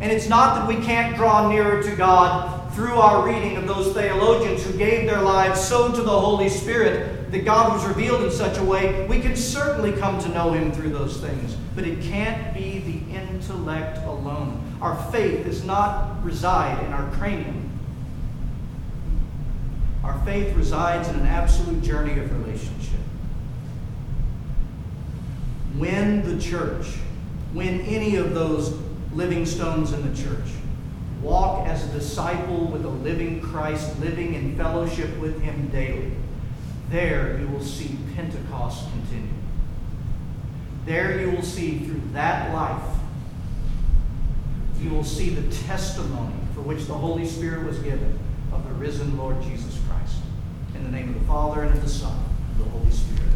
And 0.00 0.10
it's 0.10 0.28
not 0.28 0.56
that 0.56 0.68
we 0.68 0.84
can't 0.84 1.16
draw 1.16 1.48
nearer 1.48 1.82
to 1.82 1.96
God 1.96 2.74
through 2.74 2.94
our 2.94 3.26
reading 3.26 3.56
of 3.56 3.68
those 3.68 3.94
theologians 3.94 4.64
who 4.64 4.76
gave 4.76 5.08
their 5.08 5.22
lives 5.22 5.60
so 5.60 5.92
to 5.92 6.02
the 6.02 6.10
Holy 6.10 6.48
Spirit 6.48 7.11
that 7.32 7.46
God 7.46 7.72
was 7.72 7.86
revealed 7.86 8.22
in 8.22 8.30
such 8.30 8.58
a 8.58 8.62
way. 8.62 9.06
We 9.06 9.18
can 9.18 9.34
certainly 9.34 9.92
come 9.92 10.20
to 10.20 10.28
know 10.28 10.52
Him 10.52 10.70
through 10.70 10.90
those 10.90 11.16
things, 11.18 11.56
but 11.74 11.84
it 11.86 12.02
can't 12.02 12.52
be 12.52 12.78
the 12.80 13.16
intellect 13.16 13.96
alone. 14.06 14.62
Our 14.82 14.94
faith 15.10 15.46
does 15.46 15.64
not 15.64 16.22
reside 16.22 16.84
in 16.84 16.92
our 16.92 17.10
cranium. 17.12 17.70
Our 20.04 20.18
faith 20.26 20.54
resides 20.54 21.08
in 21.08 21.14
an 21.14 21.26
absolute 21.26 21.82
journey 21.82 22.20
of 22.20 22.30
relationship. 22.38 23.00
When 25.78 26.22
the 26.22 26.38
church, 26.38 26.86
when 27.54 27.80
any 27.80 28.16
of 28.16 28.34
those 28.34 28.78
living 29.14 29.46
stones 29.46 29.94
in 29.94 30.02
the 30.06 30.22
church 30.22 30.50
walk 31.22 31.66
as 31.66 31.88
a 31.88 31.92
disciple 31.92 32.66
with 32.66 32.84
a 32.84 32.90
living 32.90 33.40
Christ, 33.40 33.98
living 34.00 34.34
in 34.34 34.54
fellowship 34.54 35.16
with 35.18 35.40
Him 35.40 35.68
daily, 35.68 36.12
there 36.92 37.38
you 37.40 37.48
will 37.48 37.62
see 37.62 37.96
Pentecost 38.14 38.84
continue. 38.92 39.32
There 40.84 41.20
you 41.20 41.30
will 41.30 41.42
see 41.42 41.78
through 41.78 42.02
that 42.12 42.52
life, 42.52 42.82
you 44.78 44.90
will 44.90 45.04
see 45.04 45.30
the 45.30 45.50
testimony 45.64 46.34
for 46.54 46.60
which 46.60 46.84
the 46.84 46.94
Holy 46.94 47.26
Spirit 47.26 47.64
was 47.64 47.78
given 47.78 48.18
of 48.52 48.68
the 48.68 48.74
risen 48.74 49.16
Lord 49.16 49.40
Jesus 49.42 49.80
Christ. 49.88 50.16
In 50.74 50.84
the 50.84 50.90
name 50.90 51.08
of 51.08 51.20
the 51.20 51.26
Father, 51.26 51.62
and 51.62 51.72
of 51.72 51.82
the 51.82 51.88
Son, 51.88 52.12
and 52.50 52.60
of 52.60 52.66
the 52.66 52.78
Holy 52.78 52.90
Spirit. 52.90 53.32